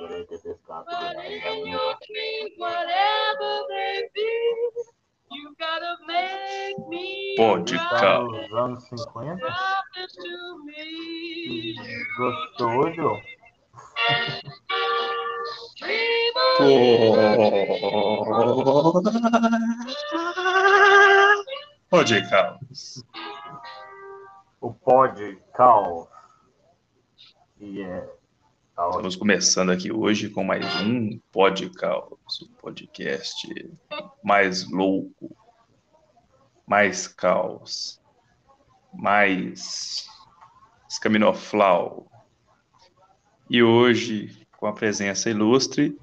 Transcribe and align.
But 0.00 0.10
in 0.10 1.66
your 1.66 1.94
whatever 2.56 3.52
they 3.68 4.08
be, 4.14 4.30
you 5.30 5.54
gotta 5.58 5.96
make 6.06 6.88
me 6.88 7.34
Pode 7.36 7.76
cá. 7.76 8.22
nos 8.22 8.52
anos 8.52 8.88
50. 8.88 9.10
promise 9.10 10.14
to 10.14 10.64
me. 10.64 11.76
Gostou, 12.16 12.92
Dream 15.78 16.36
on. 16.36 16.58
Pode 21.90 22.28
cá. 22.28 22.58
O 24.60 24.72
Pod 24.72 25.38
Caos. 25.54 26.08
E 27.60 27.82
é. 27.82 28.00
caos. 28.00 28.17
Estamos 28.78 29.16
começando 29.16 29.70
aqui 29.70 29.92
hoje 29.92 30.30
com 30.30 30.44
mais 30.44 30.64
um 30.82 31.18
podcast, 31.32 32.44
o 32.44 32.48
podcast 32.62 33.76
mais 34.22 34.70
louco, 34.70 35.36
mais 36.64 37.08
caos, 37.08 38.00
mais 38.94 40.08
escaminoflau. 40.88 42.06
E 43.50 43.64
hoje, 43.64 44.46
com 44.56 44.68
a 44.68 44.72
presença 44.72 45.28
ilustre 45.28 45.98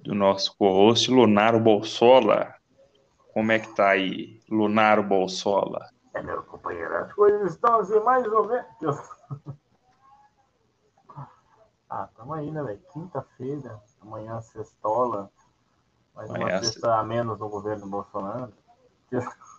do 0.00 0.14
nosso 0.14 0.54
co-host 0.58 1.10
Lunaro 1.10 1.58
Bolsola. 1.58 2.54
Como 3.32 3.50
é 3.50 3.58
que 3.58 3.74
tá 3.74 3.88
aí, 3.88 4.42
Lunaro 4.50 5.02
Bolsola? 5.02 5.88
É, 6.12 6.22
meu 6.22 6.42
companheiro, 6.42 6.94
as 6.96 7.12
coisas 7.14 7.52
estão 7.52 7.80
assim 7.80 7.98
mais 8.00 8.26
ou 8.30 8.46
menos. 8.46 9.13
Ah, 11.96 12.08
tamo 12.16 12.34
aí, 12.34 12.50
né, 12.50 12.60
velho? 12.60 12.80
Quinta-feira, 12.92 13.80
amanhã 14.02 14.40
sextola. 14.40 15.30
Mais 16.12 16.28
uma 16.28 16.38
Amanhã 16.38 16.60
sexta 16.60 16.96
a 16.96 17.04
menos 17.04 17.38
no 17.38 17.48
governo 17.48 17.86
Bolsonaro. 17.86 18.52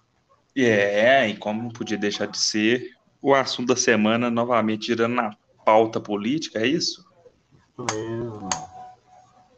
É, 0.58 1.28
e 1.28 1.36
como 1.36 1.64
não 1.64 1.70
podia 1.70 1.98
deixar 1.98 2.28
de 2.28 2.38
ser, 2.38 2.98
o 3.22 3.36
assunto 3.36 3.68
da 3.68 3.76
semana 3.76 4.32
novamente 4.32 4.86
girando 4.86 5.14
na 5.16 5.36
pauta 5.66 6.00
política, 6.00 6.60
é 6.60 6.66
isso? 6.66 7.06
Isso 7.52 7.86
mesmo. 7.94 8.48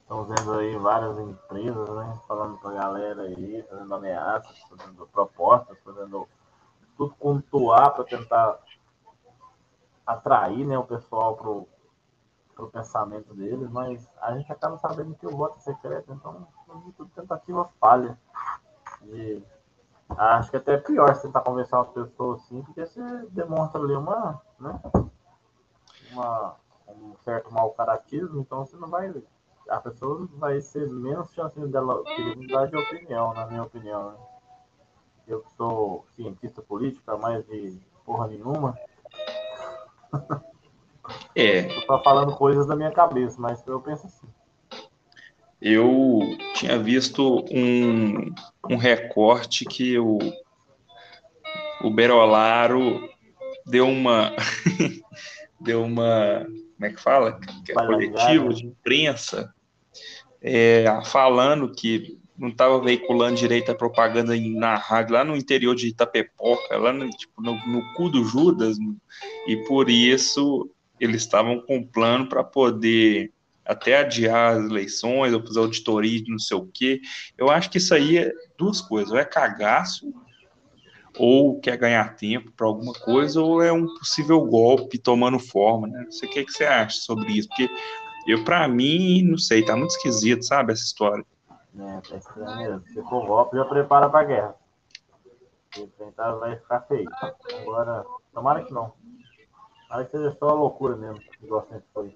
Estamos 0.02 0.28
vendo 0.28 0.54
aí 0.54 0.76
várias 0.76 1.20
empresas, 1.20 1.90
né? 1.90 2.20
Falando 2.28 2.58
pra 2.58 2.72
galera 2.72 3.22
aí, 3.22 3.64
fazendo 3.70 3.94
ameaças, 3.94 4.58
fazendo 4.68 5.08
propostas, 5.14 5.78
fazendo 5.86 6.28
tudo 6.98 7.14
contuar 7.20 7.94
para 7.94 8.04
tentar 8.04 8.58
atrair 10.04 10.66
né, 10.66 10.80
o 10.80 10.84
pessoal 10.84 11.38
pro, 11.38 11.68
pro 12.58 12.70
pensamento 12.70 13.34
deles, 13.36 13.70
mas 13.70 14.10
a 14.20 14.36
gente 14.36 14.52
acaba 14.52 14.78
sabendo 14.80 15.14
que 15.16 15.28
o 15.28 15.38
voto 15.38 15.58
é 15.58 15.62
secreto, 15.62 16.12
então 16.12 16.48
tudo 16.98 17.10
tentativa 17.16 17.70
falha. 17.80 18.18
E 19.04 19.42
acho 20.10 20.50
que 20.50 20.58
até 20.58 20.74
é 20.74 20.78
pior 20.78 21.14
você 21.14 21.28
tentar 21.28 21.42
conversar 21.42 21.84
com 21.86 22.02
as 22.02 22.10
pessoas 22.10 22.42
assim, 22.42 22.64
porque 22.64 22.84
você 22.86 23.02
demonstra 23.30 23.80
ali 23.80 23.94
uma, 23.94 24.42
né? 24.60 24.80
Uma, 26.12 26.56
um 26.88 27.16
certo 27.24 27.54
mau 27.54 27.72
caratismo, 27.72 28.42
então 28.42 28.66
você 28.66 28.76
não 28.76 28.90
vai. 28.90 29.14
A 29.70 29.80
pessoa 29.80 30.28
vai 30.34 30.60
ser 30.60 30.90
menos 30.90 31.32
chance 31.34 31.60
dela 31.68 32.02
mudar 32.36 32.66
de 32.66 32.76
opinião, 32.76 33.34
na 33.34 33.46
minha 33.46 33.64
opinião. 33.64 34.12
Né? 34.12 34.18
Eu 35.28 35.44
sou 35.58 36.08
cientista 36.16 36.62
político, 36.62 37.12
há 37.12 37.18
mais 37.18 37.46
de 37.46 37.80
porra 38.06 38.28
nenhuma, 38.28 38.78
É, 41.36 41.78
eu 41.78 41.88
tô 41.88 42.00
falando 42.04 42.36
coisas 42.36 42.68
da 42.68 42.76
minha 42.76 42.92
cabeça, 42.92 43.38
mas 43.40 43.66
eu 43.68 43.80
penso 43.80 44.08
assim. 44.08 44.28
eu 45.62 46.22
tinha 46.56 46.78
visto 46.78 47.46
um, 47.52 48.34
um 48.70 48.78
recorte 48.78 49.66
que 49.66 49.98
o, 49.98 50.20
o 51.82 51.90
Berolaro 51.90 53.08
deu 53.66 53.88
uma. 53.88 54.34
deu 55.60 55.84
uma. 55.84 56.46
Como 56.76 56.86
é 56.86 56.90
que 56.92 57.02
fala? 57.02 57.40
Que 57.66 57.72
é 57.72 57.76
coletivo 57.76 58.54
de 58.54 58.66
imprensa, 58.66 59.54
é, 60.42 60.86
falando 61.06 61.72
que 61.72 62.20
não 62.38 62.50
estava 62.50 62.80
veiculando 62.80 63.36
direito 63.36 63.72
a 63.72 63.76
propaganda 63.76 64.36
na 64.38 64.76
rádio, 64.76 65.14
lá 65.14 65.24
no 65.24 65.36
interior 65.36 65.76
de 65.76 65.88
Itapepoca, 65.88 66.78
lá 66.78 66.94
no, 66.94 67.10
tipo, 67.10 67.42
no, 67.42 67.56
no 67.66 67.94
cu 67.96 68.10
do 68.10 68.24
Judas, 68.24 68.78
e 69.48 69.58
por 69.66 69.90
isso 69.90 70.70
eles 71.00 71.22
estavam 71.22 71.62
com 71.62 71.78
um 71.78 71.86
plano 71.86 72.28
para 72.28 72.44
poder 72.44 73.32
até 73.66 74.00
adiar 74.00 74.58
as 74.58 74.66
eleições, 74.66 75.34
ou 75.34 75.46
fazer 75.46 75.60
auditoria 75.60 76.24
de 76.24 76.32
não 76.32 76.40
sei 76.40 76.58
o 76.58 76.70
quê. 76.74 77.02
Eu 77.38 77.50
acho 77.50 77.70
que 77.70 77.78
isso 77.78 77.94
aí 77.94 78.18
é 78.18 78.32
duas 78.58 78.80
coisas, 78.80 79.12
ou 79.12 79.18
é 79.18 79.26
cagaço, 79.26 80.14
ou 81.18 81.60
quer 81.60 81.78
ganhar 81.78 82.16
tempo 82.16 82.52
para 82.52 82.66
alguma 82.66 82.94
coisa, 82.94 83.42
ou 83.42 83.62
é 83.62 83.72
um 83.72 83.86
possível 83.96 84.40
golpe 84.42 84.98
tomando 84.98 85.40
forma, 85.40 85.88
né? 85.88 86.04
Não 86.06 86.12
sei 86.12 86.30
o 86.30 86.32
que, 86.32 86.46
que 86.46 86.52
você 86.52 86.64
acha 86.64 87.02
sobre 87.02 87.34
isso, 87.34 87.50
porque 87.50 87.70
eu, 88.28 88.44
para 88.44 88.68
mim, 88.68 89.22
não 89.24 89.38
sei, 89.38 89.64
tá 89.64 89.76
muito 89.76 89.92
esquisito, 89.92 90.46
sabe, 90.46 90.74
essa 90.74 90.84
história. 90.84 91.26
É 91.80 92.18
estranho 92.18 92.58
mesmo. 92.58 92.84
Se 92.88 93.02
for 93.10 93.26
golpe, 93.26 93.56
já 93.56 93.66
prepara 93.66 94.10
pra 94.10 94.24
guerra. 94.24 94.56
Porque 95.72 95.88
tentar 95.98 96.32
vai 96.34 96.56
ficar 96.56 96.82
feio. 96.82 97.08
Agora, 97.62 98.06
tomara 98.34 98.64
que 98.64 98.74
não. 98.74 98.94
Que 99.90 100.12
seja 100.12 100.36
só 100.40 100.54
loucura 100.54 100.96
mesmo, 100.96 101.22
igual 101.42 101.66
sempre 101.70 101.86
foi. 101.94 102.14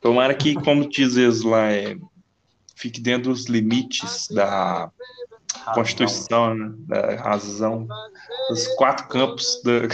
Tomara 0.00 0.34
que, 0.34 0.54
como 0.54 0.88
diz 0.88 1.16
eles 1.16 1.42
lá, 1.42 1.70
é, 1.72 1.96
fique 2.76 3.00
dentro 3.00 3.30
dos 3.30 3.46
limites 3.46 4.28
da 4.28 4.90
Ah, 5.64 5.74
Constituição, 5.74 6.54
né, 6.54 6.74
da 6.86 7.16
razão, 7.16 7.86
dos 8.48 8.66
quatro 8.76 9.08
campos 9.08 9.60
da. 9.62 9.88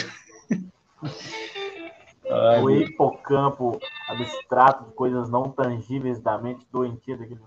Ai, 2.31 2.63
O 2.63 2.71
hipocampo 2.71 3.81
abstrato 4.09 4.85
de 4.85 4.93
coisas 4.93 5.31
não 5.31 5.51
tangíveis 5.51 6.21
da 6.21 6.37
mente 6.39 6.67
doentia 6.71 7.17
daquele. 7.17 7.41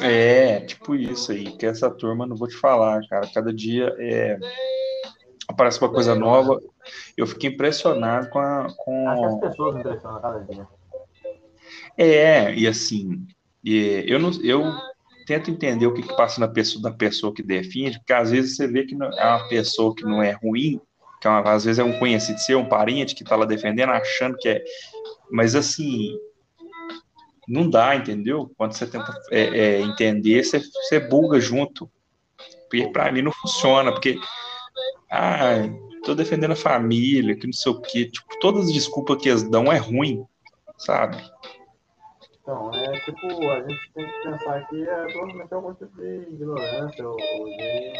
É, 0.00 0.60
tipo 0.60 0.94
isso 0.94 1.32
aí, 1.32 1.52
que 1.56 1.66
essa 1.66 1.90
turma, 1.90 2.26
não 2.26 2.34
vou 2.34 2.48
te 2.48 2.56
falar, 2.56 3.06
cara, 3.08 3.28
cada 3.32 3.52
dia 3.52 3.94
é, 3.98 4.38
aparece 5.52 5.80
uma 5.80 5.92
coisa 5.92 6.14
nova, 6.14 6.60
eu 7.16 7.26
fiquei 7.26 7.50
impressionado 7.50 8.28
com 8.30 8.38
a, 8.38 8.64
Acho 8.64 8.74
que 8.74 8.82
as 9.26 9.34
com, 9.34 9.40
pessoas 9.40 9.76
impressionam 9.76 10.20
cada 10.20 10.38
dia. 10.40 10.66
é, 11.96 12.54
e 12.54 12.66
assim, 12.66 13.26
e 13.64 14.04
eu 14.06 14.18
não, 14.18 14.30
eu 14.42 14.72
tento 15.26 15.50
entender 15.50 15.86
o 15.86 15.94
que 15.94 16.02
que 16.02 16.16
passa 16.16 16.40
na 16.40 16.48
pessoa, 16.48 16.82
da 16.82 16.90
pessoa 16.90 17.32
que 17.32 17.42
defende, 17.42 17.98
porque 17.98 18.12
às 18.12 18.30
vezes 18.30 18.56
você 18.56 18.66
vê 18.66 18.84
que 18.84 18.94
é 18.94 18.96
uma 19.26 19.48
pessoa 19.48 19.94
que 19.94 20.04
não 20.04 20.22
é 20.22 20.32
ruim, 20.32 20.80
que 21.20 21.28
é 21.28 21.30
uma- 21.30 21.52
às 21.52 21.64
vezes 21.64 21.78
é 21.78 21.84
um 21.84 21.98
conhecido 21.98 22.38
seu, 22.40 22.58
um 22.58 22.68
parente 22.68 23.14
que 23.14 23.24
tá 23.24 23.36
lá 23.36 23.44
defendendo, 23.44 23.90
achando 23.90 24.36
que 24.38 24.48
é, 24.48 24.64
mas 25.30 25.54
assim, 25.54 26.16
não 27.46 27.68
dá, 27.68 27.94
entendeu? 27.94 28.50
Quando 28.56 28.72
você 28.72 28.86
tenta 28.86 29.12
é, 29.30 29.42
é, 29.42 29.80
entender, 29.82 30.44
você, 30.44 30.60
você 30.60 31.00
buga 31.00 31.40
junto. 31.40 31.90
Porque 32.70 32.88
pra 32.88 33.12
mim 33.12 33.22
não 33.22 33.32
funciona, 33.32 33.92
porque 33.92 34.18
ah, 35.12 35.68
tô 36.04 36.14
defendendo 36.14 36.52
a 36.52 36.56
família, 36.56 37.36
que 37.36 37.46
não 37.46 37.52
sei 37.52 37.70
o 37.70 37.80
quê. 37.82 38.06
Tipo, 38.06 38.38
todas 38.40 38.64
as 38.64 38.72
desculpas 38.72 39.20
que 39.20 39.28
eles 39.28 39.42
dão 39.42 39.70
é 39.70 39.76
ruim, 39.76 40.24
sabe? 40.78 41.18
Então, 42.40 42.70
é 42.74 42.98
tipo, 43.00 43.50
a 43.50 43.60
gente 43.60 43.92
tem 43.94 44.06
que 44.06 44.22
pensar 44.22 44.66
que 44.68 44.82
é 44.82 45.12
provavelmente 45.12 45.54
algum 45.54 45.74
tipo 45.74 45.94
de 45.96 46.32
ignorância 46.32 47.06
ou, 47.06 47.16
ou 47.38 47.46
de. 47.46 47.92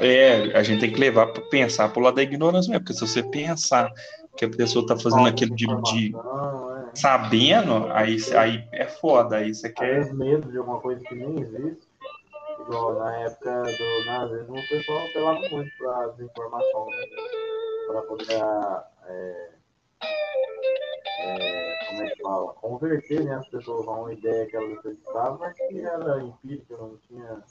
É, 0.00 0.56
a 0.56 0.62
gente 0.62 0.80
tem 0.80 0.90
que 0.90 0.98
levar 0.98 1.26
para 1.26 1.42
pensar 1.42 1.90
pro 1.90 2.00
lado 2.00 2.14
da 2.14 2.22
ignorância 2.22 2.70
mesmo, 2.70 2.84
porque 2.84 2.94
se 2.94 3.06
você 3.06 3.22
pensar 3.22 3.92
que 4.34 4.46
a 4.46 4.48
pessoa 4.48 4.86
tá 4.86 4.96
fazendo 4.96 5.28
aquilo 5.28 5.54
de, 5.54 5.66
de 5.66 6.16
é. 6.16 6.90
sabendo, 6.94 7.86
aí, 7.92 8.16
aí 8.34 8.66
é 8.72 8.86
foda, 8.86 9.36
aí 9.36 9.54
você 9.54 9.68
quer. 9.68 10.10
Medo 10.14 10.50
de 10.50 10.56
alguma 10.56 10.80
coisa 10.80 11.04
que 11.04 11.14
nem 11.14 11.38
existe. 11.40 11.89
Igual 12.70 12.94
na 13.00 13.16
época 13.16 13.62
do 13.64 14.04
nazismo, 14.06 14.56
o 14.56 14.68
pessoal 14.68 15.04
apelava 15.04 15.40
muito 15.50 15.76
para 15.76 16.06
desinformação, 16.06 16.86
né? 16.86 17.06
Para 17.88 18.02
poder, 18.02 18.42
é, 19.08 19.50
é, 21.18 21.78
como 21.88 22.02
é 22.02 22.10
que 22.10 22.22
fala, 22.22 22.52
converter 22.54 23.24
né, 23.24 23.34
as 23.34 23.48
pessoas 23.48 23.88
a 23.88 23.90
uma 23.90 24.12
ideia 24.12 24.46
que 24.46 24.54
elas 24.54 24.78
acreditavam, 24.78 25.38
mas 25.40 25.56
que 25.56 25.80
era 25.80 26.22
empírica, 26.22 26.76
não 26.76 26.96
tinha 27.08 27.42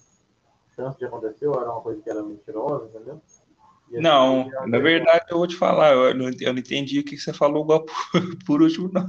chance 0.74 0.98
de 0.98 1.04
acontecer, 1.04 1.48
ou 1.48 1.60
era 1.60 1.70
uma 1.70 1.82
coisa 1.82 2.02
que 2.02 2.10
era 2.10 2.24
mentirosa, 2.24 2.86
entendeu? 2.86 3.22
Assim, 3.26 4.02
Não, 4.02 4.50
na 4.68 4.80
verdade 4.80 5.26
eu 5.32 5.38
vou 5.38 5.48
te 5.48 5.58
falar, 5.58 5.96
eu 5.96 6.16
não, 6.16 6.32
eu 6.40 6.54
não 6.54 6.60
entendi 6.60 6.98
o 6.98 7.04
que 7.04 7.18
você 7.18 7.34
falou 7.34 7.64
igual 7.64 7.84
por, 7.84 7.94
por 8.48 8.62
último, 8.62 8.90
não. 8.94 9.06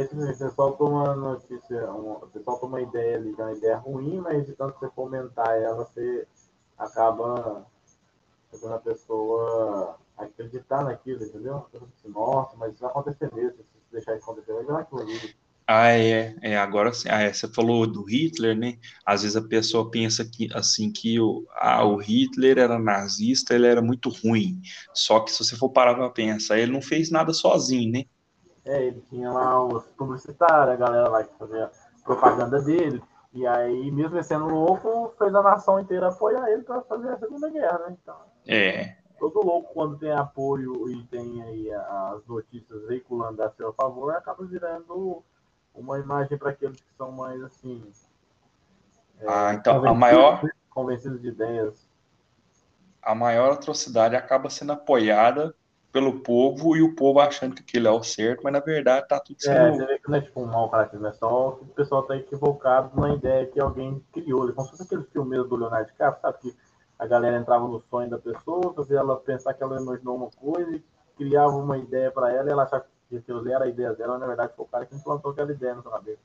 Porque 0.00 0.16
tipo, 0.16 0.26
você 0.26 0.50
solta 0.50 0.84
uma 0.84 1.14
notícia, 1.14 1.90
uma, 1.90 2.20
você 2.20 2.42
solta 2.42 2.66
uma 2.66 2.80
ideia 2.80 3.16
ali, 3.16 3.34
que 3.34 3.40
é 3.40 3.44
uma 3.44 3.52
ideia 3.52 3.76
ruim, 3.76 4.18
mas 4.18 4.46
de 4.46 4.52
tanto 4.52 4.78
você 4.78 4.88
comentar 4.88 5.60
ela, 5.60 5.84
você 5.84 6.26
acaba 6.78 7.66
fazendo 8.50 8.74
a 8.74 8.78
pessoa 8.78 9.98
acreditar 10.16 10.84
naquilo, 10.84 11.22
entendeu? 11.22 11.56
A 11.56 11.60
pessoa 11.60 11.90
diz, 11.94 12.12
Nossa, 12.14 12.56
mas 12.56 12.72
isso 12.72 12.80
vai 12.80 12.90
acontecer 12.90 13.34
mesmo, 13.34 13.58
se 13.58 13.92
deixar 13.92 14.16
isso 14.16 14.24
acontecer, 14.24 14.52
legal 14.52 14.78
aquilo 14.78 15.02
ali. 15.02 15.34
Ah, 15.66 15.92
é, 15.92 16.34
é, 16.42 16.56
agora 16.56 16.92
sim. 16.92 17.08
Ah, 17.08 17.20
é, 17.20 17.32
você 17.32 17.46
falou 17.46 17.86
do 17.86 18.02
Hitler, 18.02 18.56
né? 18.56 18.76
Às 19.06 19.22
vezes 19.22 19.36
a 19.36 19.42
pessoa 19.42 19.88
pensa 19.88 20.24
que 20.24 20.48
assim 20.52 20.90
que 20.90 21.20
o, 21.20 21.46
ah, 21.54 21.84
o 21.84 21.96
Hitler 21.96 22.58
era 22.58 22.76
nazista, 22.76 23.54
ele 23.54 23.68
era 23.68 23.80
muito 23.80 24.08
ruim. 24.08 24.60
Só 24.92 25.20
que 25.20 25.30
se 25.30 25.44
você 25.44 25.56
for 25.56 25.70
parar 25.70 25.94
para 25.94 26.10
pensar, 26.10 26.58
ele 26.58 26.72
não 26.72 26.82
fez 26.82 27.08
nada 27.08 27.32
sozinho, 27.32 27.92
né? 27.92 28.04
É, 28.64 28.82
ele 28.84 29.00
tinha 29.08 29.32
lá 29.32 29.62
os 29.64 29.84
publicitários, 29.92 30.74
a 30.74 30.76
galera 30.76 31.08
lá 31.08 31.24
que 31.24 31.34
fazia 31.38 31.70
propaganda 32.04 32.60
dele. 32.60 33.02
E 33.32 33.46
aí, 33.46 33.90
mesmo 33.92 34.16
ele 34.16 34.22
sendo 34.24 34.46
louco, 34.48 35.14
fez 35.16 35.34
a 35.34 35.42
nação 35.42 35.78
inteira 35.80 36.08
apoiar 36.08 36.50
ele 36.50 36.62
para 36.62 36.80
fazer 36.82 37.10
a 37.10 37.18
Segunda 37.18 37.48
Guerra, 37.48 37.78
né? 37.78 37.96
Então, 38.02 38.16
É, 38.46 38.96
todo 39.18 39.40
louco, 39.44 39.72
quando 39.72 39.96
tem 39.98 40.10
apoio 40.12 40.90
e 40.90 41.04
tem 41.06 41.42
aí 41.42 41.72
as 41.72 42.26
notícias 42.26 42.86
veiculando 42.86 43.42
a 43.42 43.50
seu 43.50 43.72
favor, 43.72 44.14
acaba 44.14 44.44
virando 44.44 45.22
uma 45.74 45.98
imagem 45.98 46.36
para 46.36 46.50
aqueles 46.50 46.80
que 46.80 46.92
são 46.98 47.12
mais 47.12 47.40
assim. 47.42 47.82
é, 49.20 49.26
Ah, 49.28 49.54
então, 49.54 49.84
a 49.86 49.94
maior- 49.94 50.42
né? 50.44 50.50
Convencidos 50.70 51.20
de 51.20 51.28
ideias. 51.28 51.88
a 53.02 53.14
maior 53.14 53.52
atrocidade 53.52 54.14
acaba 54.16 54.48
sendo 54.50 54.72
apoiada 54.72 55.54
pelo 55.92 56.20
povo 56.22 56.76
e 56.76 56.82
o 56.82 56.94
povo 56.94 57.20
achando 57.20 57.54
que 57.56 57.62
aquilo 57.62 57.88
é 57.88 57.90
o 57.90 58.02
certo, 58.02 58.42
mas 58.44 58.52
na 58.52 58.60
verdade 58.60 59.08
tá 59.08 59.20
tudo 59.20 59.40
É, 59.42 59.70
sendo. 59.70 59.72
você 59.72 59.86
vê 59.86 59.98
que 59.98 60.08
não 60.10 60.18
é 60.18 60.20
tipo 60.20 60.40
um 60.42 60.46
mau 60.46 60.68
caratismo, 60.70 61.06
é 61.06 61.12
só 61.12 61.52
que 61.52 61.64
o 61.64 61.68
pessoal 61.68 62.02
tá 62.02 62.14
equivocado 62.16 62.98
na 63.00 63.14
ideia 63.14 63.46
que 63.46 63.58
alguém 63.58 64.04
criou. 64.12 64.44
Ele 64.44 64.52
como 64.52 64.66
se 64.66 64.72
fosse 64.72 64.82
aquele 64.84 65.04
filme 65.04 65.36
do 65.36 65.56
Leonardo 65.56 65.90
DiCaprio, 65.90 66.20
sabe? 66.20 66.38
Que 66.40 66.56
a 66.98 67.06
galera 67.06 67.38
entrava 67.38 67.66
no 67.66 67.80
sonho 67.80 68.10
da 68.10 68.18
pessoa, 68.18 68.74
fazia 68.74 68.98
ela 68.98 69.16
pensar 69.18 69.54
que 69.54 69.62
ela 69.62 69.80
imaginou 69.80 70.16
uma 70.16 70.30
coisa 70.30 70.76
e 70.76 70.84
criava 71.16 71.56
uma 71.56 71.78
ideia 71.78 72.10
para 72.10 72.30
ela 72.32 72.48
e 72.48 72.52
ela 72.52 72.64
achava 72.64 72.84
que 73.08 73.16
aquilo 73.16 73.48
era 73.50 73.64
a 73.64 73.68
ideia 73.68 73.94
dela, 73.94 74.18
na 74.18 74.26
verdade 74.26 74.52
foi 74.54 74.64
o 74.66 74.68
cara 74.68 74.84
que 74.86 74.94
implantou 74.94 75.30
aquela 75.32 75.50
ideia 75.52 75.74
na 75.74 75.82
sua 75.82 75.92
cabeça. 75.92 76.20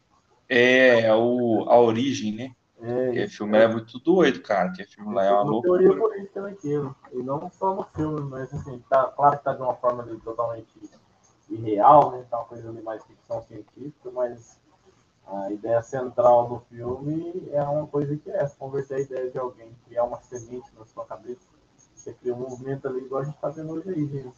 É, 0.48 1.14
o, 1.14 1.66
a 1.70 1.80
origem, 1.80 2.34
né? 2.36 2.56
É, 2.81 3.10
Aquele 3.10 3.27
filme 3.30 3.57
é 3.57 3.68
muito 3.68 4.00
doido, 4.00 4.42
cara. 4.42 4.69
Aquele 4.69 4.88
filme 4.88 5.13
lá 5.13 5.24
é 5.24 5.31
uma 5.31 5.44
uma 5.44 5.62
teoria 5.62 5.88
loucura. 5.88 6.10
política 6.10 6.42
naquilo. 6.42 6.95
E 7.12 7.18
não 7.24 7.50
só 7.50 7.74
no 7.74 7.83
filme, 7.95 8.22
mas 8.22 8.54
assim, 8.54 8.83
tá, 8.89 9.06
claro 9.16 9.38
que 9.38 9.44
tá 9.44 9.54
de 9.54 9.62
uma 9.62 9.75
forma 9.75 10.04
ali 10.04 10.19
totalmente 10.19 10.68
irreal, 11.50 12.12
né? 12.12 12.25
Tá 12.30 12.38
uma 12.39 12.45
coisa 12.45 12.69
ali 12.69 12.81
mais 12.81 13.04
ficção 13.06 13.42
científica, 13.44 14.12
mas 14.12 14.60
a 15.25 15.51
ideia 15.51 15.81
central 15.81 16.48
do 16.48 16.60
filme 16.69 17.50
é 17.51 17.63
uma 17.63 17.88
coisa 17.88 18.16
que 18.16 18.30
é 18.30 18.38
essa, 18.44 18.56
converter 18.57 18.95
a 18.95 19.00
ideia 19.00 19.31
de 19.31 19.38
alguém, 19.38 19.75
criar 19.86 20.04
uma 20.04 20.22
semente 20.22 20.69
na 20.77 20.86
sua 20.86 21.06
cabeça. 21.06 21.48
Você 21.95 22.13
cria 22.13 22.36
um 22.36 22.39
movimento 22.39 22.88
ali 22.88 23.00
igual 23.00 23.22
a 23.22 23.25
gente 23.25 23.38
tá 23.39 23.50
vendo 23.50 23.74
hoje 23.74 23.89
aí, 23.89 24.06
gente. 24.06 24.36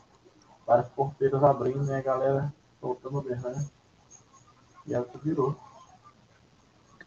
Várias 0.65 0.87
porteiras 0.89 1.43
abrindo, 1.43 1.83
né? 1.85 1.97
A 1.97 2.01
galera 2.01 2.53
soltando 2.79 3.19
o 3.19 3.23
né? 3.23 3.67
E 4.85 4.93
é 4.93 4.99
o 4.99 5.05
que 5.05 5.17
virou. 5.17 5.55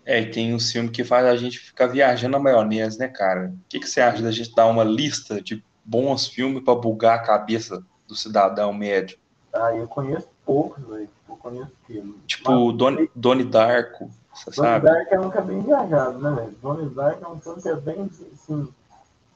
É, 0.05 0.21
e 0.21 0.31
tem 0.31 0.55
um 0.55 0.59
filme 0.59 0.89
que 0.89 1.05
faz 1.05 1.27
a 1.27 1.37
gente 1.37 1.59
ficar 1.59 1.87
viajando 1.87 2.33
na 2.33 2.39
maionese, 2.39 2.99
né, 2.99 3.09
cara? 3.09 3.49
O 3.49 3.69
que, 3.69 3.79
que 3.79 3.89
você 3.89 4.01
acha 4.01 4.23
da 4.23 4.31
gente 4.31 4.55
dar 4.55 4.67
uma 4.67 4.83
lista 4.83 5.41
de 5.41 5.63
bons 5.85 6.27
filmes 6.27 6.65
pra 6.65 6.75
bugar 6.75 7.17
a 7.19 7.23
cabeça 7.23 7.85
do 8.09 8.17
cidadão 8.17 8.73
médio? 8.73 9.19
Ah, 9.53 9.75
eu 9.75 9.87
conheço 9.87 10.29
poucos, 10.45 10.85
velho. 10.87 11.09
Eu 11.29 11.37
conheço 11.37 11.73
filme. 11.87 12.15
Tipo, 12.27 12.73
Doni, 12.73 13.11
Doni 13.15 13.45
Darko, 13.45 14.11
você 14.33 14.51
Donnie 14.51 14.71
sabe? 14.71 14.87
Dark 14.87 15.13
é 15.13 15.21
um 15.21 15.31
que 15.31 15.39
é 15.39 15.43
bem 15.43 15.61
viajado, 15.61 16.19
né, 16.19 16.31
velho? 16.31 16.57
Donnie 16.63 16.89
Dark 16.91 17.23
é 17.23 17.29
um 17.29 17.41
filme 17.41 17.63
que 17.63 17.69
é 17.69 17.77
bem, 17.77 18.11
assim, 18.33 18.69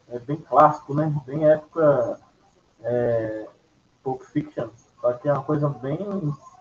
é 0.09 0.19
bem 0.19 0.37
clássico, 0.37 0.95
né? 0.95 1.15
Bem 1.27 1.49
época 1.49 2.21
é, 2.83 3.47
Pulp 4.03 4.23
Fiction. 4.23 4.69
Só 5.01 5.13
que 5.13 5.29
é 5.29 5.33
uma 5.33 5.43
coisa 5.43 5.69
bem, 5.69 5.99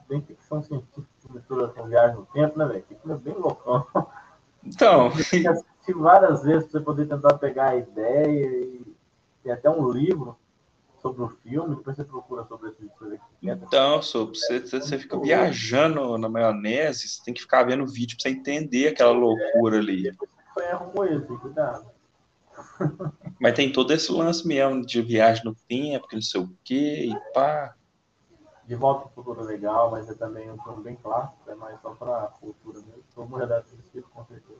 bem 0.10 0.22
ficção 0.22 0.62
científica, 0.62 1.08
mistura 1.32 1.68
com 1.70 1.88
viagem 1.88 2.18
no 2.18 2.26
tempo, 2.28 2.58
né, 2.58 2.66
velho? 2.66 2.84
Que 2.84 2.96
filme 2.96 3.16
é 3.16 3.18
bem 3.18 3.34
loucão. 3.34 3.86
Então, 4.64 5.12
Tem 5.30 5.42
que 5.42 5.48
assistir 5.48 5.94
várias 5.94 6.44
vezes 6.44 6.64
pra 6.70 6.80
você 6.80 6.86
poder 6.86 7.08
tentar 7.08 7.38
pegar 7.38 7.70
a 7.70 7.76
ideia 7.76 8.52
e 8.52 8.96
tem 9.44 9.52
até 9.52 9.70
um 9.70 9.90
livro 9.90 10.38
sobre 11.02 11.22
o 11.22 11.30
filme, 11.44 11.76
depois 11.76 11.98
você 11.98 12.04
procura 12.06 12.46
sobre 12.46 12.70
esse 12.70 12.86
coisa 12.98 13.16
aqui. 13.16 13.24
então, 13.42 14.02
só, 14.02 14.26
você, 14.26 14.62
você 14.62 14.98
fica 14.98 15.20
viajando 15.20 16.18
na 16.18 16.30
maionese, 16.30 17.10
você 17.10 17.22
tem 17.26 17.34
que 17.34 17.42
ficar 17.42 17.64
vendo 17.64 17.86
vídeo 17.86 18.16
pra 18.16 18.30
você 18.32 18.38
entender 18.38 18.88
aquela 18.88 19.12
loucura 19.12 19.80
ali. 19.80 20.16
Foi 20.54 20.64
com 20.94 21.04
esse, 21.04 21.28
cuidado. 21.28 21.86
Mas 23.40 23.54
tem 23.54 23.72
todo 23.72 23.92
esse 23.92 24.12
lance 24.12 24.48
mesmo 24.48 24.86
de 24.86 25.02
viagem 25.02 25.44
no 25.44 25.56
tempo, 25.68 26.08
que 26.08 26.16
não 26.16 26.22
sei 26.22 26.42
o 26.42 26.58
quê, 26.64 27.10
e 27.10 27.34
pá. 27.34 27.76
De 28.66 28.76
Volta 28.76 29.04
ao 29.06 29.10
Futuro 29.10 29.42
é 29.42 29.44
legal, 29.44 29.92
mas 29.92 30.10
é 30.10 30.14
também 30.14 30.50
um 30.50 30.58
filme 30.64 30.84
bem 30.84 30.96
clássico, 30.96 31.50
é 31.50 31.56
mais 31.56 31.80
só 31.82 31.92
pra 31.92 32.32
cultura 32.40 32.80
mesmo. 32.80 33.04
Todo 33.14 33.28
mundo 33.28 33.40
já 33.42 33.46
deve 33.46 33.62
ter 33.64 33.76
assistido, 33.76 34.08
com 34.14 34.24
certeza. 34.26 34.60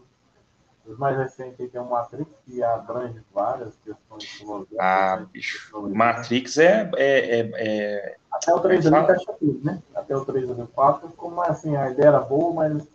Os 0.86 0.98
mais 0.98 1.18
recentes 1.18 1.60
aí 1.62 1.70
tem 1.70 1.80
o 1.80 1.90
Matrix, 1.90 2.30
que 2.46 2.62
abrange 2.62 3.22
várias 3.34 3.74
questões 3.78 4.24
filosóficas. 4.26 4.78
Ah, 4.80 5.18
né, 5.22 5.28
bicho. 5.32 5.82
Matrix 5.90 6.58
é, 6.58 6.92
é, 6.98 7.40
é, 7.40 7.52
é- 7.56 8.18
Até 8.30 8.54
o 8.54 8.60
3 8.60 8.86
ali 8.86 9.06
fecha 9.06 9.34
tudo, 9.40 9.64
né? 9.64 9.82
Até 9.96 10.18
o 10.18 10.26
3 10.26 10.50
ali, 10.52 10.62
o 10.62 10.68
4 10.68 11.08
ficou 11.08 11.32
mais 11.32 11.52
assim, 11.52 11.76
a 11.78 11.90
ideia 11.90 12.08
era 12.10 12.20
boa, 12.20 12.54
mas 12.54 12.86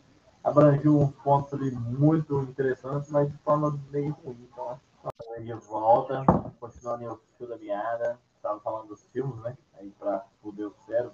abrangiu 0.44 0.99
uns 1.00 1.14
pontos 1.22 1.54
ali 1.54 1.70
muito 1.70 2.43
interessantes, 2.43 3.11
mas 3.11 3.31
de 3.31 3.38
forma 3.38 3.78
meio 3.90 4.14
ruim. 4.22 4.37
Então, 4.52 4.78
acho 5.04 5.34
que 5.34 5.43
de 5.43 5.54
volta, 5.54 6.25
continuando 6.61 7.12
o 7.14 7.20
fio 7.38 7.49
da 7.49 7.56
meada, 7.56 8.19
estava 8.49 8.61
falando 8.61 8.89
dos 8.89 9.06
filmes, 9.12 9.37
né? 9.43 9.56
Aí 9.79 9.91
pra 9.99 10.25
fuder 10.43 10.69
o 10.69 10.75
cérebro. 10.87 11.12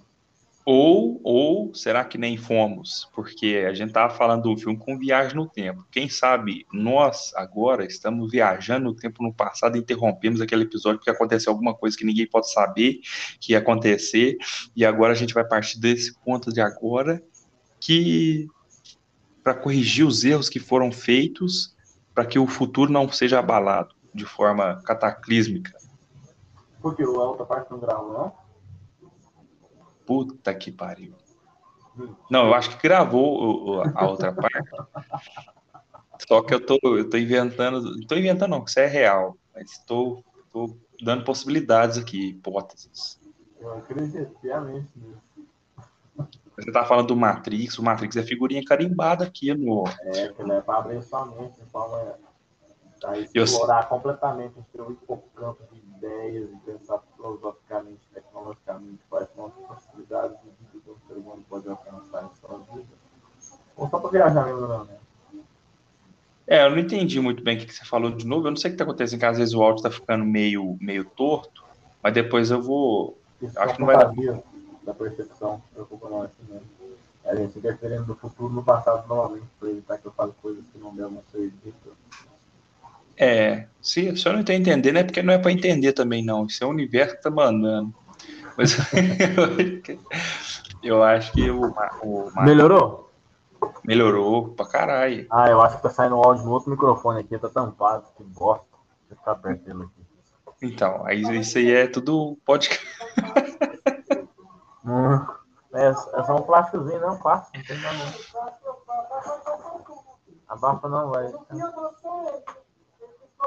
Ou, 0.65 1.21
ou 1.23 1.75
será 1.75 2.03
que 2.03 2.17
nem 2.17 2.37
fomos? 2.37 3.07
Porque 3.13 3.65
a 3.69 3.73
gente 3.73 3.93
tava 3.93 4.11
falando 4.11 4.43
do 4.43 4.57
filme 4.57 4.75
com 4.75 4.97
viagem 4.97 5.35
no 5.35 5.47
tempo. 5.47 5.85
Quem 5.91 6.09
sabe 6.09 6.65
nós 6.73 7.31
agora 7.35 7.85
estamos 7.85 8.31
viajando 8.31 8.85
no 8.85 8.95
tempo 8.95 9.21
no 9.21 9.31
passado 9.31 9.75
e 9.75 9.79
interrompemos 9.79 10.41
aquele 10.41 10.63
episódio 10.63 10.97
porque 10.97 11.11
aconteceu 11.11 11.51
alguma 11.51 11.75
coisa 11.75 11.95
que 11.95 12.03
ninguém 12.03 12.27
pode 12.27 12.51
saber 12.51 12.99
que 13.39 13.51
ia 13.51 13.59
acontecer. 13.59 14.37
E 14.75 14.83
agora 14.83 15.13
a 15.13 15.15
gente 15.15 15.35
vai 15.35 15.47
partir 15.47 15.79
desse 15.79 16.17
ponto 16.21 16.51
de 16.51 16.61
agora 16.61 17.21
que 17.79 18.47
para 19.43 19.53
corrigir 19.53 20.03
os 20.03 20.23
erros 20.23 20.49
que 20.49 20.59
foram 20.59 20.91
feitos 20.91 21.75
para 22.11 22.25
que 22.25 22.39
o 22.39 22.47
futuro 22.47 22.91
não 22.91 23.07
seja 23.11 23.37
abalado 23.37 23.93
de 24.11 24.25
forma 24.25 24.81
cataclísmica. 24.83 25.84
Porque 26.85 27.01
a 27.01 27.09
outra 27.09 27.47
parte 27.47 27.71
não 27.71 27.79
gravou, 27.79 28.13
não? 28.13 28.31
Puta 30.05 30.53
que 30.53 30.71
pariu. 30.71 31.15
Não, 32.29 32.45
eu 32.45 32.53
acho 32.53 32.69
que 32.69 32.83
gravou 32.87 33.81
a 33.81 34.07
outra 34.07 34.31
parte. 34.31 34.69
Só 36.27 36.43
que 36.43 36.53
eu 36.53 36.63
tô, 36.63 36.77
eu 36.83 37.09
tô 37.09 37.17
inventando. 37.17 37.81
Não 37.81 38.05
tô 38.05 38.15
inventando, 38.15 38.51
não, 38.51 38.63
que 38.63 38.69
isso 38.69 38.79
é 38.79 38.85
real. 38.85 39.35
Mas 39.55 39.71
estou 39.71 40.23
tô 40.51 40.77
dando 41.01 41.23
possibilidades 41.23 41.97
aqui, 41.97 42.29
hipóteses. 42.29 43.19
Eu 43.59 43.79
acredito, 43.79 44.37
piamente 44.39 44.87
nisso. 44.95 46.29
Você 46.55 46.71
tá 46.71 46.85
falando 46.85 47.07
do 47.07 47.15
Matrix, 47.15 47.79
o 47.79 47.83
Matrix 47.83 48.15
é 48.15 48.21
figurinha 48.21 48.63
carimbada 48.63 49.25
aqui 49.25 49.51
no. 49.55 49.85
É, 50.01 50.27
que 50.27 50.51
é 50.51 50.61
para 50.61 50.77
abrir 50.77 51.01
sua 51.01 51.25
mente 51.25 51.59
de 51.59 51.65
forma 51.71 52.15
a 53.03 53.17
Eu- 53.33 53.43
explorar 53.43 53.89
completamente 53.89 54.53
o 54.59 54.65
seu 54.71 54.91
hipocampo 54.91 55.63
de 55.73 55.84
ideias 55.97 56.49
e 56.51 56.55
pensar 56.65 57.01
filosoficamente, 57.15 58.01
tecnologicamente, 58.13 58.99
quais 59.09 59.27
são 59.35 59.45
as 59.47 59.53
possibilidades 59.53 60.37
de 60.41 60.49
vida 60.49 60.83
que 60.83 60.89
o 60.89 60.97
ser 61.07 61.13
humano 61.17 61.45
pode 61.49 61.69
alcançar 61.69 62.25
em 62.25 62.35
sua 62.39 62.57
vida. 62.73 62.93
Ou 63.75 63.89
só 63.89 63.99
para 63.99 64.09
viajar 64.09 64.45
mesmo, 64.45 64.67
não, 64.67 64.85
né? 64.85 64.97
É, 66.47 66.63
eu 66.63 66.69
não 66.69 66.77
entendi 66.77 67.19
muito 67.19 67.43
bem 67.43 67.57
o 67.57 67.59
que 67.59 67.65
que 67.65 67.73
você 67.73 67.83
falou 67.83 68.11
de 68.11 68.25
novo. 68.25 68.47
Eu 68.47 68.51
não 68.51 68.57
sei 68.57 68.69
o 68.69 68.73
que 68.73 68.77
tá 68.77 68.83
acontecendo, 68.83 69.19
que 69.19 69.25
às 69.25 69.37
vezes 69.37 69.53
o 69.53 69.63
áudio 69.63 69.83
tá 69.83 69.89
ficando 69.89 70.23
meio, 70.23 70.77
meio 70.79 71.03
torto, 71.03 71.63
mas 72.03 72.13
depois 72.13 72.51
eu 72.51 72.61
vou. 72.61 73.17
Isso 73.41 73.59
Acho 73.59 73.73
que 73.73 73.79
não 73.79 73.87
vai 73.87 73.97
dar. 73.97 74.13
da 74.83 74.93
percepção, 74.93 75.61
preocupa 75.73 76.07
nós 76.07 76.29
também. 76.35 76.61
A 77.25 77.35
gente 77.35 77.57
interferindo 77.57 78.05
do 78.05 78.15
futuro 78.15 78.53
no 78.53 78.63
passado 78.63 79.07
novamente, 79.07 79.47
para 79.59 79.69
evitar 79.69 79.97
que 79.97 80.05
eu 80.05 80.11
fale 80.11 80.31
coisas 80.39 80.63
que 80.71 80.77
não 80.77 80.95
devam 80.95 81.23
ser 81.31 81.51
ditas. 81.63 81.93
É, 83.17 83.67
se, 83.85 84.17
se 84.17 84.27
eu 84.27 84.33
não 84.33 84.39
estou 84.39 84.55
entendendo, 84.55 84.97
é 84.97 85.03
porque 85.03 85.21
não 85.21 85.31
é 85.31 85.37
para 85.37 85.51
entender 85.51 85.93
também, 85.93 86.25
não. 86.25 86.47
Isso 86.47 86.63
é 86.63 86.67
o 86.67 86.71
universo 86.71 87.15
que 87.15 87.21
tá 87.21 87.29
mandando. 87.29 87.93
Mas 88.57 88.75
eu 90.81 91.03
acho 91.03 91.31
que 91.33 91.51
o, 91.51 91.71
o 92.01 92.31
Melhorou? 92.41 93.11
melhorou 93.83 94.49
pra 94.49 94.65
caralho. 94.65 95.27
Ah, 95.29 95.49
eu 95.49 95.61
acho 95.61 95.77
que 95.77 95.83
tá 95.83 95.91
saindo 95.91 96.15
áudio 96.15 96.45
no 96.45 96.51
outro 96.51 96.71
microfone 96.71 97.19
aqui, 97.19 97.37
tá 97.37 97.47
tampado, 97.47 98.05
que 98.17 98.23
bosta. 98.23 98.65
Deixa 99.07 99.13
eu 99.13 99.17
ficar 99.17 99.35
perto 99.35 99.63
dele 99.63 99.83
aqui. 99.83 100.03
Então, 100.63 101.05
aí 101.05 101.21
isso 101.39 101.59
aí 101.59 101.71
é 101.71 101.85
tudo 101.87 102.39
podcast. 102.43 102.83
Hum, 104.87 105.19
é, 105.73 105.87
é 105.87 105.93
só 105.93 106.35
um 106.35 106.43
plásticozinho, 106.43 107.01
não 107.01 107.17
passa, 107.17 107.49
não 107.55 107.63
tem 107.63 107.75
nada. 107.79 107.97
não. 107.97 108.13
Abafa 110.47 110.87
não, 110.87 111.09
vai. 111.09 111.33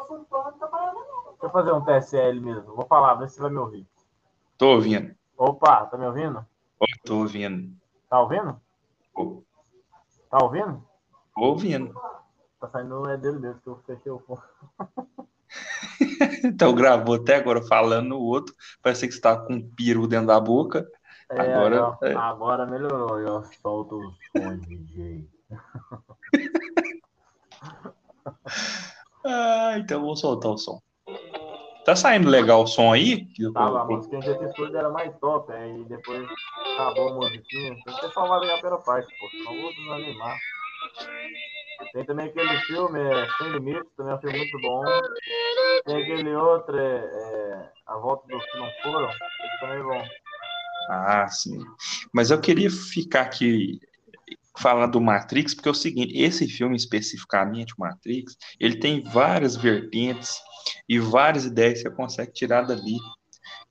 Deixa 0.06 1.46
eu 1.46 1.50
fazer 1.50 1.72
um 1.72 1.84
TSL 1.84 2.40
mesmo. 2.40 2.74
Vou 2.74 2.86
falar, 2.86 3.14
vê 3.14 3.28
se 3.28 3.34
você 3.36 3.42
vai 3.42 3.50
me 3.50 3.58
ouvir. 3.58 3.86
Tô 4.56 4.74
ouvindo. 4.74 5.14
Opa, 5.36 5.86
tá 5.86 5.96
me 5.96 6.06
ouvindo? 6.06 6.44
Ó, 6.80 6.86
Tô 7.04 7.18
ouvindo. 7.18 7.72
Tá 8.08 8.20
ouvindo? 8.20 8.60
Pô, 9.14 9.42
Tá 10.30 10.38
ouvindo? 10.42 10.84
tô 11.34 11.40
ouvindo. 11.42 11.94
Tá 12.60 12.68
saindo 12.70 13.08
é 13.08 13.16
dele 13.16 13.38
mesmo, 13.38 13.60
que 13.60 13.68
eu 13.68 13.76
fechei 13.86 14.10
o 14.12 14.18
fone. 14.20 14.40
Então 16.44 16.74
gravou 16.74 17.14
até 17.16 17.36
agora 17.36 17.62
falando 17.62 18.08
no 18.08 18.18
outro. 18.18 18.54
Parece 18.82 19.06
que 19.08 19.14
você 19.14 19.20
tá 19.20 19.36
com 19.36 19.54
um 19.54 19.70
peru 19.70 20.06
dentro 20.06 20.26
da 20.26 20.38
boca. 20.40 20.86
É, 21.30 21.40
Agora- 21.54 21.84
ó, 22.00 22.04
é. 22.04 22.14
agora 22.14 22.66
melhorou, 22.66 23.18
eu 23.20 23.44
solto 23.62 23.98
os 23.98 24.16
sons, 24.36 24.60
DJ. 24.66 25.28
Ah, 29.30 29.74
então 29.78 30.00
vou 30.00 30.16
soltar 30.16 30.52
o 30.52 30.56
som. 30.56 30.80
Tá 31.84 31.94
saindo 31.94 32.30
legal 32.30 32.62
o 32.62 32.66
som 32.66 32.92
aí? 32.92 33.26
Tava, 33.52 33.82
a 33.82 33.84
música 33.84 34.10
que 34.10 34.16
a 34.16 34.20
gente 34.26 34.38
tinha 34.38 34.50
escolhido 34.50 34.78
era 34.78 34.88
mais 34.88 35.14
top, 35.18 35.52
aí 35.52 35.84
depois 35.84 36.26
acabou 36.74 37.10
a 37.10 37.14
musiquinha. 37.16 37.76
Tem 37.84 38.10
que 38.10 38.14
vai 38.14 38.40
ligar 38.40 38.60
pela 38.60 38.78
parte, 38.78 39.08
pô, 39.18 39.28
eu 39.32 39.60
vou 39.60 39.72
desanimar. 39.74 40.36
Tem 41.92 42.04
também 42.04 42.26
aquele 42.26 42.60
filme, 42.60 43.00
é, 43.00 43.28
Sem 43.36 43.52
Limites, 43.52 43.90
também 43.96 44.12
é 44.12 44.16
um 44.16 44.20
filme 44.20 44.38
muito 44.38 44.60
bom. 44.60 44.84
Tem 45.84 46.02
aquele 46.02 46.34
outro, 46.34 46.76
é, 46.76 46.96
é, 46.96 47.70
A 47.86 47.98
Volta 47.98 48.26
dos 48.28 48.44
que 48.44 48.58
Não 48.58 48.70
Foram, 48.82 49.10
esse 49.10 49.60
também 49.60 49.78
é 49.78 49.82
bom. 49.82 50.08
Ah, 50.90 51.28
sim. 51.28 51.58
Mas 52.14 52.30
eu 52.30 52.40
queria 52.40 52.70
ficar 52.70 53.22
aqui 53.22 53.78
falando 54.58 54.92
do 54.92 55.00
Matrix, 55.00 55.54
porque 55.54 55.68
é 55.68 55.72
o 55.72 55.74
seguinte, 55.74 56.16
esse 56.16 56.46
filme 56.46 56.76
especificamente, 56.76 57.74
o 57.76 57.80
Matrix, 57.80 58.36
ele 58.58 58.76
tem 58.76 59.02
várias 59.02 59.56
vertentes 59.56 60.36
e 60.88 60.98
várias 60.98 61.44
ideias 61.44 61.82
que 61.82 61.88
você 61.88 61.94
consegue 61.94 62.32
tirar 62.32 62.62
dali. 62.62 62.96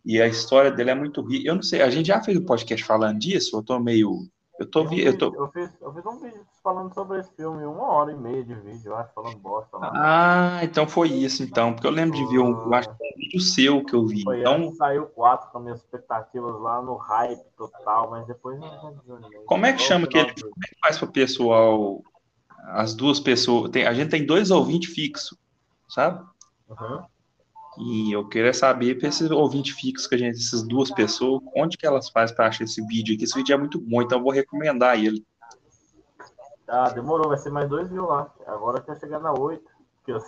E 0.06 0.22
a 0.22 0.28
história 0.28 0.72
dele 0.72 0.92
é 0.92 0.96
muito 0.96 1.22
rica. 1.22 1.50
Eu 1.50 1.56
não 1.56 1.62
sei, 1.62 1.82
a 1.82 1.90
gente 1.90 2.08
já 2.08 2.24
fez 2.24 2.38
um 2.38 2.46
podcast 2.46 2.86
falando 2.86 3.20
disso, 3.20 3.58
eu 3.58 3.64
tô 3.64 3.80
meio. 3.80 4.28
Eu 4.60 4.70
tô, 4.70 4.86
vi- 4.86 5.04
eu 5.04 5.18
tô, 5.18 5.34
Eu 5.36 5.48
fiz, 5.52 5.70
eu 5.80 5.94
fiz 5.94 6.06
um 6.06 6.20
vídeo 6.20 6.46
falando 6.64 6.94
sobre 6.94 7.20
esse 7.20 7.32
filme, 7.36 7.64
uma 7.66 7.84
hora 7.92 8.12
e 8.12 8.16
meia 8.16 8.44
de 8.44 8.56
vídeo, 8.56 8.92
eu 8.92 8.96
acho, 8.98 9.14
falando 9.14 9.38
bosta 9.38 9.78
lá. 9.78 9.92
Ah, 9.94 10.60
então 10.64 10.88
foi 10.88 11.10
isso, 11.10 11.44
então. 11.44 11.74
Porque 11.74 11.86
eu 11.86 11.92
lembro 11.92 12.16
de 12.16 12.26
ver 12.26 12.40
um, 12.40 12.50
eu 12.66 12.74
acho 12.74 12.90
que 12.90 12.98
foi 12.98 13.08
um 13.08 13.16
vídeo 13.18 13.40
seu 13.42 13.86
que 13.86 13.94
eu 13.94 14.06
vi. 14.08 14.24
Foi 14.24 14.40
Então, 14.40 14.72
saiu 14.74 15.06
4 15.08 15.52
com 15.52 15.60
minhas 15.60 15.80
expectativas 15.80 16.60
lá 16.60 16.82
no 16.82 16.96
hype 16.96 17.44
total, 17.56 18.10
mas 18.10 18.26
depois 18.26 18.60
não 18.60 18.98
como 19.46 19.66
é 19.66 19.74
que 19.74 19.80
chama 19.82 20.06
aquele. 20.06 20.34
Como 20.34 20.54
é 20.64 20.68
que 20.68 20.80
faz 20.82 20.98
para 20.98 21.08
o 21.08 21.12
pessoal. 21.12 22.02
As 22.70 22.96
duas 22.96 23.20
pessoas. 23.20 23.70
Tem, 23.70 23.86
a 23.86 23.94
gente 23.94 24.10
tem 24.10 24.26
dois 24.26 24.52
ouvintes 24.52 24.94
fixos, 24.94 25.38
sabe? 25.88 26.26
Uhum. 26.68 27.06
E 27.80 28.12
eu 28.12 28.28
queria 28.28 28.54
saber 28.54 28.98
para 28.98 29.08
esses 29.08 29.30
ouvintes 29.30 29.76
fixos 29.76 30.08
que 30.08 30.16
a 30.16 30.18
gente, 30.18 30.38
essas 30.38 30.64
duas 30.64 30.90
pessoas, 30.92 31.42
onde 31.56 31.78
que 31.78 31.86
elas 31.86 32.10
fazem 32.10 32.36
para 32.36 32.48
achar 32.48 32.64
esse 32.64 32.86
vídeo 32.88 33.14
aqui. 33.16 33.24
Esse 33.24 33.36
vídeo 33.36 33.54
é 33.54 33.58
muito 33.58 33.80
bom, 33.80 34.02
então 34.02 34.18
eu 34.18 34.24
vou 34.24 34.34
recomendar 34.34 34.98
ele. 34.98 35.24
Ah, 36.68 36.90
demorou, 36.90 37.30
vai 37.30 37.38
ser 37.38 37.50
mais 37.50 37.70
dois 37.70 37.90
mil 37.90 38.06
lá. 38.08 38.32
Agora 38.46 38.82
quer 38.82 39.00
chegar 39.00 39.20
na 39.20 39.32
8. 39.32 39.64
Que 40.04 40.12
eu... 40.12 40.20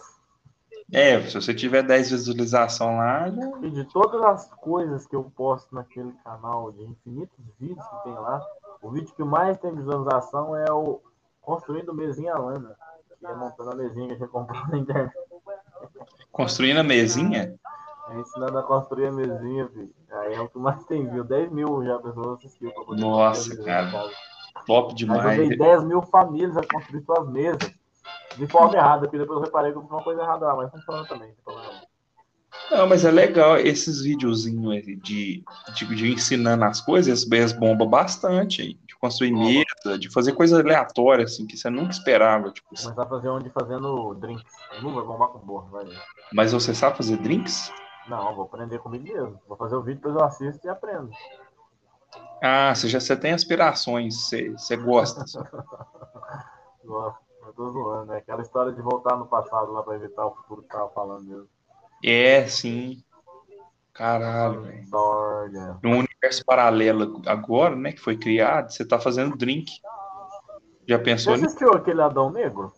É, 0.92 1.22
se 1.22 1.36
você 1.36 1.54
tiver 1.54 1.84
10 1.84 2.12
visualizações 2.12 2.98
lá, 2.98 3.30
já... 3.30 3.58
E 3.62 3.70
de 3.70 3.84
todas 3.86 4.22
as 4.24 4.50
coisas 4.56 5.06
que 5.06 5.16
eu 5.16 5.24
posto 5.36 5.76
naquele 5.76 6.14
canal, 6.24 6.72
de 6.72 6.84
infinitos 6.84 7.38
vídeos 7.60 7.86
que 7.86 8.04
tem 8.04 8.14
lá, 8.14 8.42
o 8.82 8.90
vídeo 8.90 9.14
que 9.16 9.24
mais 9.24 9.58
tem 9.58 9.76
visualização 9.76 10.56
é 10.56 10.72
o 10.72 11.02
Construindo 11.42 11.94
Mesinha 11.94 12.36
Lana, 12.36 12.76
que 13.20 13.26
é 13.26 13.36
montando 13.36 13.72
a 13.72 13.76
mesinha 13.76 14.08
que 14.08 14.14
a 14.14 14.18
gente 14.18 14.28
comprou 14.32 14.68
na 14.68 14.78
internet. 14.78 15.14
Construindo 16.40 16.78
a 16.78 16.84
mesinha. 16.84 17.54
É 18.10 18.16
ensinando 18.18 18.58
a 18.58 18.64
construir 18.64 19.08
a 19.08 19.12
mesinha, 19.12 19.68
filho. 19.68 19.94
Aí 20.10 20.34
é 20.34 20.40
o 20.40 20.48
que 20.48 20.58
mais 20.58 20.84
tem, 20.86 21.06
viu? 21.08 21.24
10 21.24 21.52
mil 21.52 21.84
já 21.84 22.00
pessoas 22.00 22.40
assistiu 22.40 22.74
Nossa, 22.98 23.64
cara. 23.64 23.92
casa. 23.92 24.12
Top 24.66 24.96
demais. 24.96 25.26
Ajudei 25.26 25.58
10 25.58 25.84
mil 25.84 26.02
famílias 26.04 26.56
a 26.58 26.62
construir 26.66 27.04
suas 27.04 27.30
mesas. 27.30 27.72
De 28.38 28.48
forma 28.48 28.76
errada, 28.76 29.02
porque 29.02 29.18
depois 29.18 29.40
eu 29.40 29.46
reparei 29.46 29.72
que 29.72 29.78
eu 29.78 29.82
fiz 29.82 29.92
uma 29.92 30.02
coisa 30.02 30.22
errada 30.22 30.48
lá, 30.48 30.56
mas 30.56 30.72
funciona 30.72 31.06
também. 31.06 31.34
problema 31.44 31.59
não. 32.72 32.88
Mas 32.88 33.06
é 33.06 33.12
legal 33.12 33.58
esses 33.58 34.02
videozinhos 34.02 34.72
aí 34.72 34.96
de, 34.96 35.44
de, 35.76 35.96
de 35.96 36.12
ensinando 36.12 36.64
as 36.66 36.82
coisas, 36.82 37.30
eles 37.32 37.52
bombam 37.52 37.88
bastante, 37.88 38.62
aí, 38.62 38.74
de 38.86 38.96
construir 38.98 39.32
mesa, 39.32 39.98
de 39.98 40.10
fazer 40.10 40.34
coisa 40.34 40.60
aleatória, 40.60 41.26
assim, 41.26 41.46
que 41.46 41.58
você 41.58 41.70
nunca 41.70 41.92
esperava. 41.92 42.52
Tipo, 42.52 42.68
assim. 42.74 42.84
Começar 42.84 43.04
a 43.04 43.08
fazer 43.08 43.30
onde 43.30 43.50
fazendo 43.50 44.14
drinks. 44.16 44.52
Não 44.82 44.94
vai 44.94 45.04
bombar 45.04 45.30
com 45.30 45.40
borra, 45.40 45.68
vai. 45.70 45.86
Mas 46.34 46.52
você 46.52 46.74
sabe 46.74 46.98
fazer 46.98 47.18
drinks? 47.18 47.72
Não, 48.08 48.36
vou 48.36 48.46
aprender 48.46 48.80
comigo 48.80 49.04
mesmo. 49.04 49.40
Vou 49.48 49.58
fazer 49.58 49.76
o 49.76 49.84
vídeo, 49.84 49.98
depois 49.98 50.16
eu 50.16 50.24
assisto 50.24 50.66
e 50.66 50.70
aprendo. 50.70 51.12
Ah, 52.42 52.74
você 52.74 52.88
já 52.88 53.00
você 53.00 53.16
tem 53.16 53.34
aspirações, 53.34 54.16
você, 54.16 54.50
você 54.52 54.76
gosta. 54.78 55.24
Gosto. 56.84 57.20
Eu 57.46 57.54
tô 57.54 57.72
zoando, 57.72 58.06
né? 58.12 58.18
Aquela 58.18 58.42
história 58.42 58.72
de 58.72 58.82
voltar 58.82 59.16
no 59.16 59.28
passado 59.28 59.72
lá 59.72 59.84
pra 59.84 59.96
evitar 59.96 60.26
o 60.26 60.36
futuro 60.36 60.62
que 60.62 60.70
tava 60.70 60.90
falando 60.90 61.24
mesmo. 61.24 61.48
É, 62.04 62.48
sim. 62.48 63.04
Caralho, 63.94 64.62
velho. 64.62 65.80
No 65.84 65.92
universo 65.92 66.44
paralelo 66.46 67.22
agora, 67.26 67.76
né, 67.76 67.92
que 67.92 68.00
foi 68.00 68.18
criado, 68.18 68.72
você 68.72 68.86
tá 68.86 69.00
fazendo 69.00 69.38
drink. 69.38 69.72
Já 70.88 70.98
Você 70.98 71.04
pensou 71.04 71.34
nisso? 71.34 71.48
assistiu 71.48 71.74
aquele 71.74 72.02
Adão 72.02 72.32
Negro? 72.32 72.74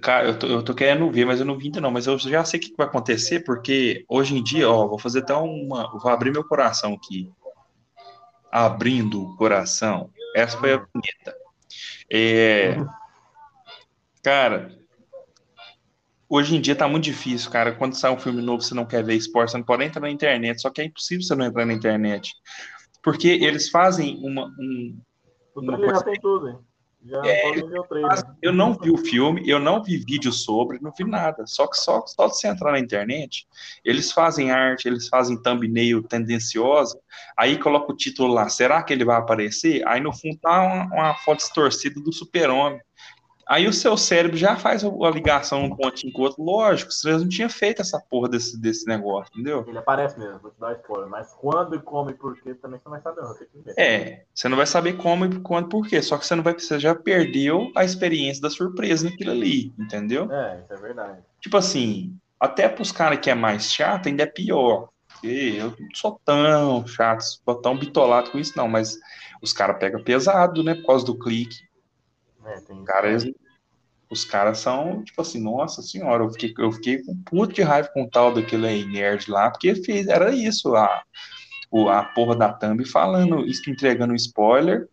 Cara, 0.00 0.28
eu 0.28 0.38
tô, 0.38 0.46
eu 0.46 0.62
tô 0.62 0.74
querendo 0.74 1.10
ver, 1.10 1.26
mas 1.26 1.40
eu 1.40 1.46
não 1.46 1.58
vi 1.58 1.66
ainda 1.66 1.80
não. 1.80 1.90
Mas 1.90 2.06
eu 2.06 2.18
já 2.18 2.44
sei 2.44 2.58
o 2.58 2.62
que 2.62 2.74
vai 2.76 2.86
acontecer, 2.86 3.40
porque 3.40 4.04
hoje 4.08 4.36
em 4.36 4.42
dia, 4.42 4.70
ó, 4.70 4.86
vou 4.86 4.98
fazer 4.98 5.20
até 5.20 5.34
uma. 5.34 5.90
Vou 5.98 6.10
abrir 6.10 6.30
meu 6.30 6.44
coração 6.44 6.94
aqui. 6.94 7.30
Abrindo 8.50 9.22
o 9.22 9.36
coração. 9.36 10.10
Essa 10.34 10.58
foi 10.58 10.72
a 10.72 10.76
vinheta. 10.76 11.36
É, 12.10 12.76
cara, 14.22 14.79
hoje 16.30 16.56
em 16.56 16.60
dia 16.60 16.76
tá 16.76 16.86
muito 16.88 17.04
difícil, 17.04 17.50
cara. 17.50 17.74
Quando 17.74 17.94
sai 17.94 18.12
um 18.12 18.18
filme 18.18 18.40
novo, 18.40 18.62
você 18.62 18.74
não 18.74 18.86
quer 18.86 19.04
ver 19.04 19.16
esporte, 19.16 19.50
você 19.50 19.58
não 19.58 19.64
pode 19.64 19.84
entrar 19.84 20.00
na 20.00 20.10
internet. 20.10 20.62
Só 20.62 20.70
que 20.70 20.80
é 20.80 20.84
impossível 20.84 21.22
você 21.24 21.34
não 21.34 21.44
entrar 21.44 21.66
na 21.66 21.74
internet. 21.74 22.32
Porque 23.02 23.28
eles 23.28 23.68
fazem 23.68 24.18
uma, 24.22 24.46
um, 24.58 24.98
O 25.54 25.60
Uma 25.60 25.76
coisa- 25.76 25.96
já 25.96 26.02
tem 26.02 26.20
tudo, 26.20 26.48
hein? 26.48 26.58
Já 27.02 27.20
É. 27.24 27.42
Mas 28.02 28.22
eu 28.42 28.52
não 28.52 28.74
vi 28.74 28.90
o 28.90 28.96
filme, 28.98 29.42
eu 29.48 29.58
não 29.58 29.82
vi 29.82 29.96
vídeo 29.96 30.30
sobre, 30.32 30.78
não 30.80 30.92
vi 30.96 31.02
nada. 31.04 31.46
Só 31.46 31.66
que 31.66 31.76
só, 31.76 32.04
só 32.06 32.28
de 32.28 32.36
você 32.36 32.46
entrar 32.46 32.72
na 32.72 32.78
internet, 32.78 33.46
eles 33.84 34.12
fazem 34.12 34.50
arte, 34.50 34.86
eles 34.86 35.08
fazem 35.08 35.40
thumbnail 35.42 36.02
tendenciosa, 36.02 36.98
aí 37.36 37.58
coloca 37.58 37.92
o 37.92 37.96
título 37.96 38.32
lá, 38.32 38.48
será 38.50 38.82
que 38.82 38.92
ele 38.92 39.04
vai 39.04 39.16
aparecer? 39.16 39.82
Aí 39.88 40.00
no 40.00 40.12
fundo 40.12 40.38
tá 40.40 40.60
uma, 40.60 40.84
uma 40.92 41.14
foto 41.14 41.38
distorcida 41.38 42.00
do 42.00 42.12
super-homem. 42.12 42.80
Aí 43.50 43.66
o 43.66 43.72
seu 43.72 43.96
cérebro 43.96 44.36
já 44.36 44.54
faz 44.54 44.84
a 44.84 45.10
ligação 45.10 45.64
um 45.64 45.74
pontinho 45.74 46.12
com 46.12 46.22
o 46.22 46.24
outro. 46.24 46.40
Lógico, 46.40 46.92
vocês 46.92 47.20
não 47.20 47.28
tinham 47.28 47.50
feito 47.50 47.82
essa 47.82 47.98
porra 47.98 48.28
desse, 48.28 48.56
desse 48.56 48.86
negócio, 48.86 49.32
entendeu? 49.34 49.64
Ele 49.66 49.76
aparece 49.76 50.16
mesmo, 50.16 50.38
vou 50.38 50.52
te 50.52 50.60
dar 50.60 50.72
spoiler. 50.74 51.08
Mas 51.08 51.32
quando 51.32 51.74
e 51.74 51.80
como 51.80 52.10
e 52.10 52.14
por 52.14 52.40
quê 52.40 52.54
também 52.54 52.78
você 52.78 52.88
não 52.88 52.92
vai 52.92 53.00
saber, 53.00 53.22
não. 53.22 53.34
É, 53.76 54.22
você 54.32 54.48
não 54.48 54.56
vai 54.56 54.66
saber 54.66 54.92
como 54.98 55.24
e 55.24 55.40
quando, 55.40 55.68
por 55.68 55.84
quê. 55.84 56.00
Só 56.00 56.16
que 56.16 56.24
você 56.24 56.36
não 56.36 56.44
vai 56.44 56.54
precisar, 56.54 56.78
já 56.78 56.94
perdeu 56.94 57.72
a 57.74 57.84
experiência 57.84 58.40
da 58.40 58.50
surpresa 58.50 59.10
naquilo 59.10 59.32
ali, 59.32 59.74
entendeu? 59.76 60.30
É, 60.30 60.60
isso 60.62 60.72
é 60.72 60.76
verdade. 60.76 61.18
Tipo 61.40 61.56
assim, 61.56 62.16
até 62.38 62.68
pros 62.68 62.92
caras 62.92 63.18
que 63.18 63.30
é 63.30 63.34
mais 63.34 63.64
chato, 63.64 64.06
ainda 64.06 64.22
é 64.22 64.26
pior. 64.26 64.90
Porque 65.12 65.56
eu 65.58 65.74
não 65.76 65.88
sou 65.92 66.20
tão 66.24 66.86
chato, 66.86 67.22
sou 67.22 67.54
tão 67.56 67.76
bitolado 67.76 68.30
com 68.30 68.38
isso, 68.38 68.52
não, 68.56 68.68
mas 68.68 68.96
os 69.42 69.52
caras 69.52 69.76
pegam 69.80 70.04
pesado, 70.04 70.62
né? 70.62 70.76
Por 70.76 70.86
causa 70.86 71.04
do 71.04 71.18
clique. 71.18 71.68
É, 72.44 72.60
tem 72.60 72.78
Os 72.78 72.84
caras, 72.84 73.24
os 74.10 74.24
caras 74.24 74.58
são, 74.58 75.04
tipo 75.04 75.20
assim, 75.20 75.40
nossa 75.40 75.82
senhora, 75.82 76.24
eu 76.24 76.30
fiquei, 76.30 76.54
eu 76.58 76.72
fiquei 76.72 77.02
com 77.02 77.16
puto 77.22 77.54
de 77.54 77.62
raiva 77.62 77.88
com 77.92 78.02
o 78.02 78.10
tal 78.10 78.34
daquele 78.34 78.66
aí 78.66 78.84
nerd 78.84 79.30
lá, 79.30 79.50
porque 79.50 79.74
fez, 79.76 80.08
era 80.08 80.34
isso, 80.34 80.74
a, 80.74 81.02
a 81.90 82.02
porra 82.14 82.34
da 82.34 82.52
thumb 82.52 82.84
falando, 82.84 83.46
isso, 83.46 83.70
entregando 83.70 84.14
spoiler, 84.14 84.88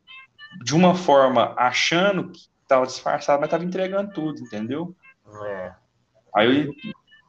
de 0.63 0.75
uma 0.75 0.95
forma 0.95 1.53
achando 1.57 2.31
que 2.31 2.41
tava 2.67 2.85
disfarçado, 2.85 3.41
mas 3.41 3.49
tava 3.49 3.63
entregando 3.63 4.11
tudo, 4.13 4.39
entendeu? 4.39 4.95
É. 5.45 5.73
Aí 6.35 6.67
o 6.67 6.73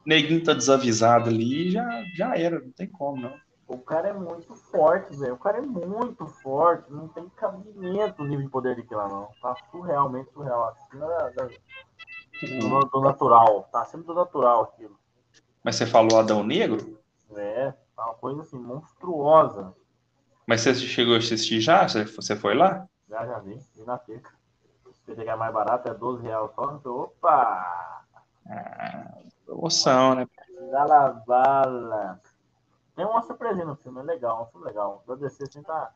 neguinho 0.05 0.43
tá 0.43 0.53
desavisado 0.53 1.29
ali 1.29 1.67
e 1.67 1.71
já, 1.71 2.03
já 2.15 2.35
era, 2.35 2.59
não 2.59 2.71
tem 2.71 2.87
como, 2.87 3.21
não. 3.21 3.48
O 3.69 3.77
cara 3.77 4.07
é 4.09 4.13
muito 4.13 4.55
forte, 4.55 5.15
velho. 5.15 5.35
O 5.35 5.37
cara 5.37 5.59
é 5.59 5.61
muito 5.61 6.25
forte. 6.25 6.91
Não 6.91 7.07
tem 7.07 7.29
cabimento 7.29 8.23
o 8.23 8.25
nível 8.25 8.43
de 8.45 8.49
poder 8.51 8.75
dele 8.75 8.87
lá, 8.91 9.07
não. 9.07 9.29
Tá 9.39 9.55
surrealmente 9.69 10.31
surreal. 10.33 10.69
Acima 10.69 11.05
da- 11.07 11.29
da- 11.29 11.49
do, 12.41 12.79
do 12.89 13.01
natural. 13.01 13.69
Tá 13.71 13.81
acima 13.81 14.01
do 14.03 14.13
natural 14.15 14.63
aquilo. 14.63 14.99
Mas 15.63 15.75
você 15.75 15.85
falou 15.85 16.17
Adão 16.19 16.43
Negro? 16.43 16.99
É, 17.35 17.71
tá 17.95 18.05
uma 18.05 18.15
coisa 18.15 18.41
assim, 18.41 18.57
monstruosa. 18.57 19.71
Mas 20.47 20.61
você 20.61 20.73
chegou 20.73 21.13
a 21.13 21.19
assistir 21.19 21.61
já? 21.61 21.87
Você, 21.87 22.35
foi 22.35 22.55
lá? 22.55 22.87
Já, 23.07 23.23
já 23.23 23.37
vi. 23.37 23.53
Vi 23.75 23.83
na 23.83 23.99
feira. 23.99 24.23
Se 25.05 25.13
pegar 25.15 25.37
mais 25.37 25.53
barato, 25.53 25.87
é 25.89 25.93
12 25.93 26.23
reais 26.23 26.49
só. 26.55 26.71
Então, 26.71 26.95
opa! 27.01 28.03
Ah, 28.49 29.17
promoção, 29.45 30.15
né? 30.15 30.27
Bala, 30.71 31.23
bala. 31.27 32.19
Tem 32.99 33.05
uma 33.05 33.21
surpresinha 33.21 33.63
no 33.63 33.77
filme, 33.77 34.01
é 34.01 34.03
legal, 34.03 34.43
um 34.43 34.45
filme 34.47 34.67
legal. 34.67 35.01
Da 35.07 35.15
DC 35.15 35.43
assim 35.43 35.63
tá. 35.63 35.89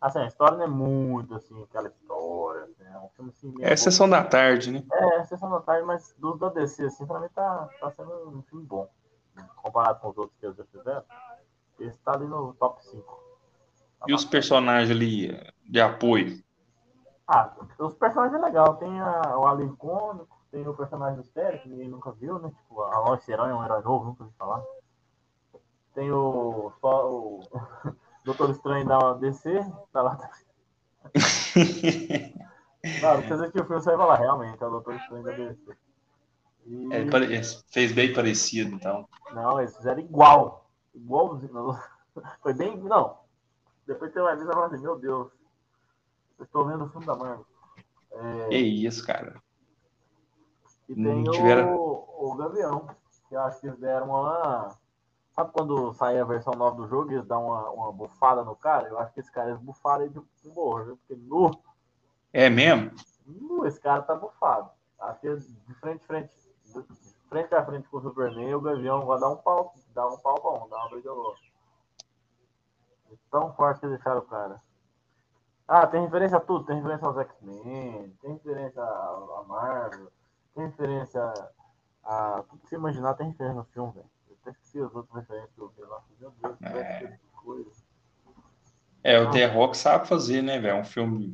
Assim, 0.00 0.20
a 0.20 0.26
história 0.26 0.56
não 0.56 0.64
é 0.64 0.66
muito 0.66 1.34
assim, 1.34 1.62
aquela 1.62 1.88
história. 1.88 2.64
Assim, 2.64 2.84
é 2.84 2.98
um 2.98 3.08
filme 3.10 3.30
assim. 3.30 3.54
É 3.60 3.76
sessão 3.76 4.08
da 4.08 4.24
tarde, 4.24 4.70
né? 4.70 4.82
É, 4.90 5.24
Sessão 5.24 5.50
da 5.50 5.60
Tarde, 5.60 5.84
mas 5.84 6.14
dos 6.16 6.38
da 6.38 6.48
DC, 6.48 6.84
assim, 6.84 7.06
pra 7.06 7.20
mim 7.20 7.28
tá, 7.34 7.68
tá 7.78 7.90
sendo 7.90 8.30
um 8.30 8.42
filme 8.44 8.64
bom. 8.64 8.88
Comparado 9.56 10.00
com 10.00 10.08
os 10.08 10.16
outros 10.16 10.38
que 10.38 10.46
eles 10.46 10.56
já 10.56 10.64
fizeram. 10.64 11.04
Esse 11.80 11.98
tá 11.98 12.14
ali 12.14 12.26
no 12.26 12.54
top 12.54 12.82
5. 12.82 13.22
E 14.06 14.14
os 14.14 14.24
personagens 14.24 14.90
ali 14.90 15.38
de 15.68 15.82
apoio? 15.82 16.42
Ah, 17.26 17.54
os 17.78 17.94
personagens 17.94 18.40
é 18.40 18.42
legal. 18.42 18.76
Tem 18.76 18.98
a, 19.02 19.36
o 19.36 19.46
alien 19.46 19.76
cômico, 19.76 20.34
tem 20.50 20.66
o 20.66 20.72
personagem 20.72 21.18
mistério, 21.18 21.60
que 21.60 21.68
ninguém 21.68 21.90
nunca 21.90 22.10
viu, 22.12 22.38
né? 22.38 22.48
Tipo, 22.48 22.80
a 22.84 23.00
Lois 23.00 23.28
Herói 23.28 23.50
é 23.50 23.54
um 23.54 23.62
herói 23.62 23.82
novo, 23.82 24.06
nunca 24.06 24.24
ouvi 24.24 24.34
falar. 24.38 24.62
Tem 25.98 26.12
o. 26.12 26.70
O. 26.80 27.40
Doutor 28.24 28.50
Estranho 28.50 28.86
da 28.86 29.14
DC, 29.14 29.58
tá 29.92 30.02
lá. 30.02 30.18
Não, 33.02 33.14
não 33.14 33.16
precisa 33.22 33.50
que 33.50 33.58
o 33.60 33.64
filme 33.64 33.82
você 33.82 33.88
vai 33.90 33.96
falar, 33.96 34.16
realmente, 34.16 34.62
é 34.62 34.66
o 34.66 34.70
Doutor 34.70 34.94
Estranho 34.94 35.24
da 35.24 35.32
DC. 35.32 35.76
E... 36.66 36.92
É, 36.94 37.10
pare- 37.10 37.42
fez 37.72 37.90
bem 37.92 38.12
parecido, 38.12 38.74
então. 38.74 39.08
Não, 39.32 39.58
eles 39.58 39.74
fizeram 39.76 39.98
igual. 40.00 40.68
Igualzinho. 40.94 41.76
Foi 42.42 42.54
bem. 42.54 42.76
Não. 42.76 43.18
Depois 43.86 44.12
você 44.12 44.20
vai 44.20 44.36
ver 44.36 44.42
e 44.42 44.46
vai 44.46 44.54
falar 44.54 44.66
assim, 44.66 44.82
meu 44.82 44.96
Deus. 44.98 45.32
Eu 46.38 46.44
estou 46.44 46.64
vendo 46.66 46.84
o 46.84 46.88
filme 46.90 47.06
da 47.06 47.16
Marvel. 47.16 47.46
É, 48.12 48.48
Que 48.50 48.56
isso, 48.58 49.04
cara. 49.04 49.34
e 50.88 50.94
não 50.94 51.24
tem 51.24 51.32
tiveram- 51.32 51.74
o, 51.74 52.30
o 52.32 52.36
Gavião. 52.36 52.86
Que 53.28 53.34
eu 53.34 53.40
acho 53.40 53.60
que 53.60 53.66
eles 53.66 53.78
deram 53.80 54.10
uma. 54.10 54.76
Sabe 55.38 55.52
quando 55.52 55.92
sai 55.92 56.18
a 56.18 56.24
versão 56.24 56.52
nova 56.54 56.74
do 56.74 56.88
jogo 56.88 57.12
e 57.12 57.14
eles 57.14 57.24
dão 57.24 57.46
uma, 57.46 57.70
uma 57.70 57.92
bufada 57.92 58.42
no 58.42 58.56
cara? 58.56 58.88
Eu 58.88 58.98
acho 58.98 59.12
que 59.14 59.20
esse 59.20 59.30
cara 59.30 59.50
eles 59.50 59.62
bufaram 59.62 60.04
ele 60.04 60.12
de 60.12 60.48
morro, 60.48 60.84
viu? 60.84 60.96
Porque 60.96 61.14
nu, 61.14 61.52
É 62.32 62.50
mesmo? 62.50 62.90
nu, 63.24 63.64
esse 63.64 63.80
cara 63.80 64.02
tá 64.02 64.16
bufado. 64.16 64.68
Acho 64.98 65.20
que 65.20 65.36
de 65.36 65.74
frente, 65.74 66.04
frente, 66.04 66.34
de 66.66 66.82
frente 67.28 67.54
a 67.54 67.64
frente 67.64 67.88
com 67.88 67.98
o 67.98 68.02
Superman, 68.02 68.52
o 68.52 68.60
Gavião 68.60 69.06
vai 69.06 69.20
dar 69.20 69.28
um 69.28 69.36
pau, 69.36 69.72
dar 69.94 70.08
um 70.08 70.18
pau 70.18 70.64
um, 70.64 70.68
dar 70.68 70.78
uma 70.78 70.88
briga 70.90 71.12
louca. 71.12 71.38
Tão 73.30 73.52
forte 73.52 73.78
que 73.78 73.86
deixaram 73.86 74.18
o 74.18 74.22
cara. 74.22 74.60
Ah, 75.68 75.86
tem 75.86 76.02
referência 76.02 76.38
a 76.38 76.40
tudo, 76.40 76.64
tem 76.64 76.78
referência 76.78 77.06
aos 77.06 77.16
X-Men, 77.16 78.12
tem 78.20 78.32
referência 78.32 78.82
a 78.82 79.44
Marvel, 79.46 80.10
tem 80.52 80.66
referência 80.66 81.32
a. 82.02 82.42
Tudo 82.48 82.60
que 82.62 82.70
você 82.70 82.74
imaginar 82.74 83.14
tem 83.14 83.28
referência 83.28 83.56
no 83.56 83.64
filme, 83.66 83.92
velho. 83.92 84.17
Esqueci 84.68 84.80
as 84.84 84.94
outras 84.94 85.14
referências 85.22 85.50
que 85.54 85.60
eu 85.60 85.68
vi 85.70 85.82
lá. 85.82 86.02
Meu 86.20 86.30
Deus, 86.42 86.58
que 86.58 86.66
É. 86.66 87.18
coisa. 87.42 87.70
É, 89.02 89.18
o 89.20 89.30
The 89.30 89.46
Rock 89.46 89.76
sabe 89.76 90.06
fazer, 90.06 90.42
né, 90.42 90.58
velho? 90.58 90.80
Um 90.80 90.84
filme, 90.84 91.32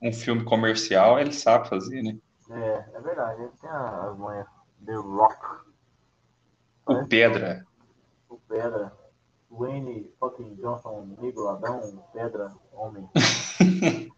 um 0.00 0.12
filme 0.12 0.44
comercial, 0.44 1.18
ele 1.18 1.32
sabe 1.32 1.68
fazer, 1.68 2.02
né? 2.02 2.16
É, 2.50 2.84
é 2.94 3.00
verdade, 3.00 3.42
ele 3.42 3.50
tem 3.60 3.68
a- 3.68 4.10
as 4.10 4.16
manhas. 4.16 4.46
The 4.84 4.94
Rock. 4.94 5.36
O 6.86 7.06
Pedra. 7.08 7.66
O 8.28 8.38
Pedra. 8.48 8.92
Wayne 9.50 10.10
fucking 10.18 10.54
Johnson, 10.56 11.16
negro, 11.20 11.48
Adão, 11.48 12.04
Pedra, 12.12 12.54
Homem. 12.72 13.08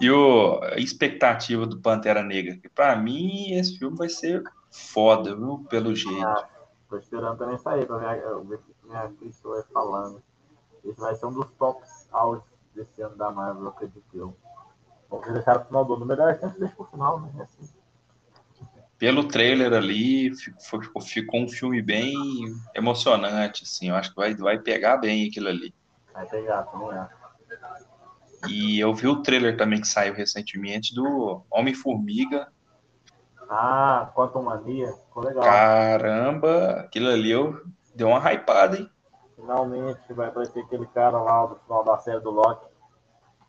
E 0.00 0.08
o, 0.12 0.60
a 0.62 0.76
expectativa 0.78 1.66
do 1.66 1.80
Pantera 1.80 2.22
Negra. 2.22 2.56
Que 2.56 2.68
pra 2.68 2.94
mim, 2.94 3.50
esse 3.54 3.76
filme 3.78 3.96
vai 3.96 4.08
ser 4.08 4.44
foda, 4.70 5.34
viu? 5.34 5.66
Pelo 5.68 5.92
jeito. 5.92 6.24
Ah, 6.24 6.48
tô 6.88 6.96
esperando 6.96 7.38
também 7.38 7.58
sair 7.58 7.86
pra 7.86 7.98
ver, 7.98 8.26
o 8.34 8.58
que 8.58 8.74
minha 8.84 9.08
Cristo 9.18 9.50
vai 9.50 9.62
falando. 9.64 10.22
Esse 10.84 10.98
vai 10.98 11.14
ser 11.14 11.26
um 11.26 11.32
dos 11.32 11.50
tops 11.52 12.08
out 12.12 12.44
desse 12.74 13.02
ano 13.02 13.16
da 13.16 13.30
Marvel, 13.30 13.64
eu 13.64 13.68
acredito 13.68 14.04
eu. 14.14 14.36
Deixar 15.32 15.58
pro 15.58 15.68
final 15.68 15.84
do 15.84 15.94
ano. 15.94 16.06
Melhor 16.06 16.38
chance 16.38 16.58
deixa 16.58 16.74
pro 16.74 16.84
final, 16.86 17.20
né? 17.20 17.30
Assim. 17.42 17.72
Pelo 18.98 19.28
trailer 19.28 19.72
ali, 19.72 20.34
ficou, 20.34 20.82
ficou- 20.82 21.02
ficou 21.02 21.40
um 21.40 21.48
filme 21.48 21.80
bem 21.80 22.14
emocionante, 22.74 23.62
assim. 23.64 23.88
Eu 23.88 23.94
acho 23.94 24.10
que 24.10 24.16
vai, 24.16 24.34
vai 24.34 24.58
pegar 24.58 24.96
bem 24.96 25.28
aquilo 25.28 25.48
ali. 25.48 25.74
Vai 26.12 26.26
pegar, 26.26 26.64
também 26.64 26.90
acho. 26.90 27.18
E 28.48 28.78
eu 28.78 28.94
vi 28.94 29.06
o 29.08 29.22
trailer 29.22 29.56
também 29.56 29.80
que 29.80 29.88
saiu 29.88 30.14
recentemente 30.14 30.94
do 30.94 31.42
Homem-Formiga. 31.50 32.52
Ah, 33.50 34.10
Quantum 34.14 34.42
Mania, 34.42 34.92
legal. 35.20 35.44
Caramba, 35.44 36.80
aquilo 36.80 37.08
ali 37.08 37.30
eu 37.30 37.62
deu 37.94 38.08
uma 38.08 38.32
hypada, 38.32 38.76
hein? 38.76 38.90
Finalmente 39.34 40.12
vai 40.12 40.28
aparecer 40.28 40.60
aquele 40.60 40.86
cara 40.86 41.20
lá 41.20 41.46
do 41.46 41.56
final 41.56 41.84
da 41.84 41.98
série 41.98 42.20
do 42.20 42.30
Loki. 42.30 42.66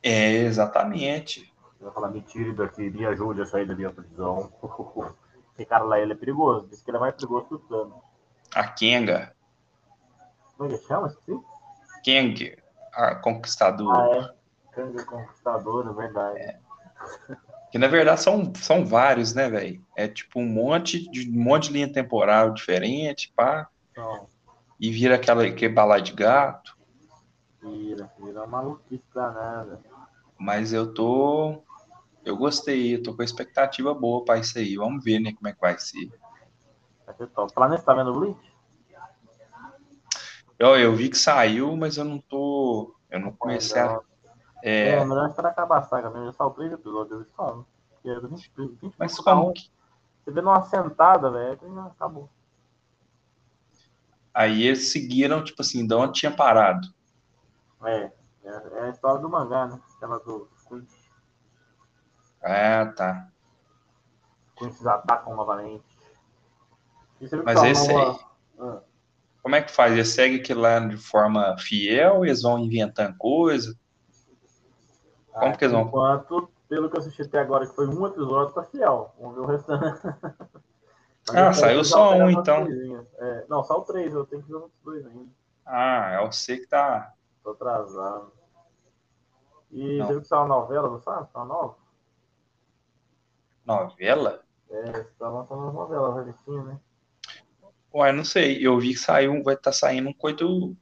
É, 0.04 0.32
exatamente. 0.44 1.54
Vai 1.80 1.92
falar, 1.92 2.10
me 2.10 2.22
tire 2.22 2.54
daqui, 2.54 2.90
me 2.90 3.06
ajude 3.06 3.42
a 3.42 3.46
sair 3.46 3.66
da 3.66 3.76
minha 3.76 3.92
prisão. 3.92 4.52
Esse 5.56 5.66
cara 5.66 5.84
lá, 5.84 6.00
ele 6.00 6.14
é 6.14 6.16
perigoso. 6.16 6.68
Diz 6.68 6.82
que 6.82 6.90
ele 6.90 6.98
é 6.98 7.02
mais 7.02 7.16
perigoso 7.16 7.48
que 7.48 7.56
o 7.56 7.60
Thanos. 7.60 7.94
A 8.56 8.68
Kenga. 8.68 9.34
Como 10.58 10.74
é 10.74 10.78
que 10.78 10.86
chama? 10.86 11.08
Esqueci? 11.08 11.40
Kang, 12.04 12.58
a 12.94 13.16
conquistadora. 13.16 13.98
Ah, 13.98 14.18
é. 14.18 14.76
Kanga 14.76 15.06
Conquistador, 15.06 15.90
é 15.90 15.94
verdade. 15.94 16.58
Que 17.72 17.78
na 17.78 17.88
verdade 17.88 18.22
são, 18.22 18.52
são 18.56 18.86
vários, 18.86 19.34
né, 19.34 19.48
velho? 19.50 19.86
É 19.96 20.08
tipo 20.08 20.40
um 20.40 20.48
monte 20.48 21.10
de 21.12 21.30
um 21.30 21.44
monte 21.44 21.68
de 21.68 21.74
linha 21.74 21.92
temporal 21.92 22.52
diferente, 22.52 23.32
pá, 23.36 23.70
Então, 23.92 24.28
e 24.80 24.90
vira 24.92 25.16
aquela 25.16 25.46
aquele 25.46 25.74
balai 25.74 26.02
de 26.02 26.14
gato. 26.14 26.76
vira, 27.62 28.12
vira 28.20 28.40
uma 28.40 28.48
maluquice 28.48 29.04
danada. 29.14 29.80
Mas 30.38 30.74
eu 30.74 30.94
tô. 30.94 31.62
Eu 32.26 32.36
gostei, 32.38 32.96
eu 32.96 33.04
tô 33.04 33.16
com 33.16 33.24
expectativa 33.24 33.94
boa 33.94 34.24
pra 34.26 34.38
isso 34.38 34.58
aí. 34.58 34.76
Vamos 34.76 35.04
ver, 35.04 35.20
né, 35.20 35.34
como 35.34 35.48
é 35.48 35.54
que 35.54 35.60
vai 35.62 35.78
ser. 35.78 36.10
Vai 37.06 37.16
ser 37.16 37.28
top. 37.28 37.54
Falar 37.54 37.70
nisso, 37.70 37.84
tá 37.84 37.94
vendo 37.94 38.12
o 38.12 38.20
Bleach? 38.20 38.50
Eu, 40.58 40.78
eu 40.78 40.96
vi 40.96 41.10
que 41.10 41.18
saiu, 41.18 41.76
mas 41.78 41.98
eu 41.98 42.04
não 42.04 42.20
tô. 42.20 42.96
Eu 43.10 43.20
não 43.20 43.32
comecei 43.32 43.80
a. 43.80 44.00
É, 44.62 44.90
É, 44.90 45.06
melhor 45.06 45.30
esperar 45.30 45.50
acabar 45.50 45.80
a 45.80 45.84
saga 45.84 46.10
mesmo. 46.10 46.26
Já 46.28 46.34
saiu 46.34 46.50
três 46.52 46.72
episódios, 46.74 47.22
eles 47.22 47.32
falam. 47.36 47.66
Que 48.02 48.10
é 48.10 48.20
20, 48.20 48.52
20 48.58 48.94
mas 48.98 49.18
como 49.18 49.50
um. 49.50 49.54
que. 49.54 49.70
Você 50.24 50.32
vê 50.32 50.42
numa 50.42 50.64
sentada, 50.64 51.30
velho, 51.32 51.80
acabou. 51.88 52.30
Aí 54.34 54.64
eles 54.64 54.92
seguiram, 54.92 55.44
tipo 55.44 55.62
assim, 55.62 55.86
de 55.86 55.94
onde 55.94 56.20
tinha 56.20 56.32
parado. 56.32 56.88
É, 57.84 58.12
é, 58.44 58.50
é 58.74 58.82
a 58.84 58.90
história 58.90 59.20
do 59.20 59.30
mangá, 59.30 59.68
né? 59.68 59.80
Aquela 59.98 60.20
do. 60.20 60.48
Ah, 62.42 62.86
tá. 62.96 63.28
Quincy 64.58 64.88
atacam 64.88 65.36
novamente. 65.36 65.84
Mas 67.44 67.62
esse 67.64 67.92
uma- 67.92 68.12
aí- 68.12 68.20
Ah, 68.62 68.82
Como 69.42 69.56
é 69.56 69.62
que 69.62 69.72
faz? 69.72 69.94
Eles 69.94 70.10
seguem 70.10 70.40
aquilo 70.40 70.62
lá 70.62 70.80
de 70.80 70.98
forma 70.98 71.58
fiel? 71.58 72.26
Eles 72.26 72.42
vão 72.42 72.60
inventando 72.60 73.18
coisa? 73.18 73.78
Como 75.40 75.58
que 75.58 75.64
eles 75.66 75.74
vão? 75.74 75.82
Ah, 75.84 75.88
Enquanto, 75.88 76.50
pelo 76.68 76.90
que 76.90 76.96
eu 76.96 77.00
assisti 77.00 77.22
até 77.22 77.40
agora, 77.40 77.68
que 77.68 77.76
foi 77.76 77.88
um 77.88 78.06
episódio, 78.06 78.54
tá 78.54 78.64
fiel. 78.64 79.14
Vamos 79.20 79.36
ver 79.36 79.42
o 79.42 79.46
restante. 79.46 80.02
Mas 81.28 81.36
Ah, 81.36 81.54
saiu 81.54 81.84
só 81.84 82.14
um, 82.14 82.30
então. 82.30 82.68
É, 83.20 83.46
não, 83.48 83.64
só 83.64 83.80
o 83.80 83.82
três, 83.84 84.14
eu 84.14 84.26
tenho 84.26 84.42
que 84.42 84.48
ver 84.50 84.56
os 84.56 84.64
outros 84.64 84.82
dois 84.84 85.06
ainda. 85.06 85.30
Ah, 85.66 86.12
é 86.14 86.26
você 86.26 86.58
que 86.58 86.68
tá. 86.68 87.14
Tô 87.44 87.52
atrasado. 87.52 88.32
E 89.72 89.98
Não. 89.98 90.06
você 90.08 90.14
viu 90.14 90.22
que 90.22 90.28
saiu 90.28 90.42
uma 90.42 90.48
novela, 90.48 90.90
não 90.90 91.00
sabe? 91.00 91.30
Saiu 91.32 91.46
uma 91.46 91.54
nova? 91.54 91.76
Novela? 93.66 94.42
É, 94.72 94.92
você 94.92 95.10
tá 95.20 95.30
lançando 95.30 95.62
uma 95.62 95.72
novela, 95.72 96.16
revistinha, 96.16 96.64
né? 96.64 96.80
Ué, 97.94 98.12
não 98.12 98.24
sei. 98.24 98.66
Eu 98.66 98.80
vi 98.80 98.90
que 98.94 99.00
saiu, 99.00 99.44
vai 99.44 99.56
estar 99.56 99.72
saindo 99.72 100.10
um 100.10 100.14
coito, 100.14 100.76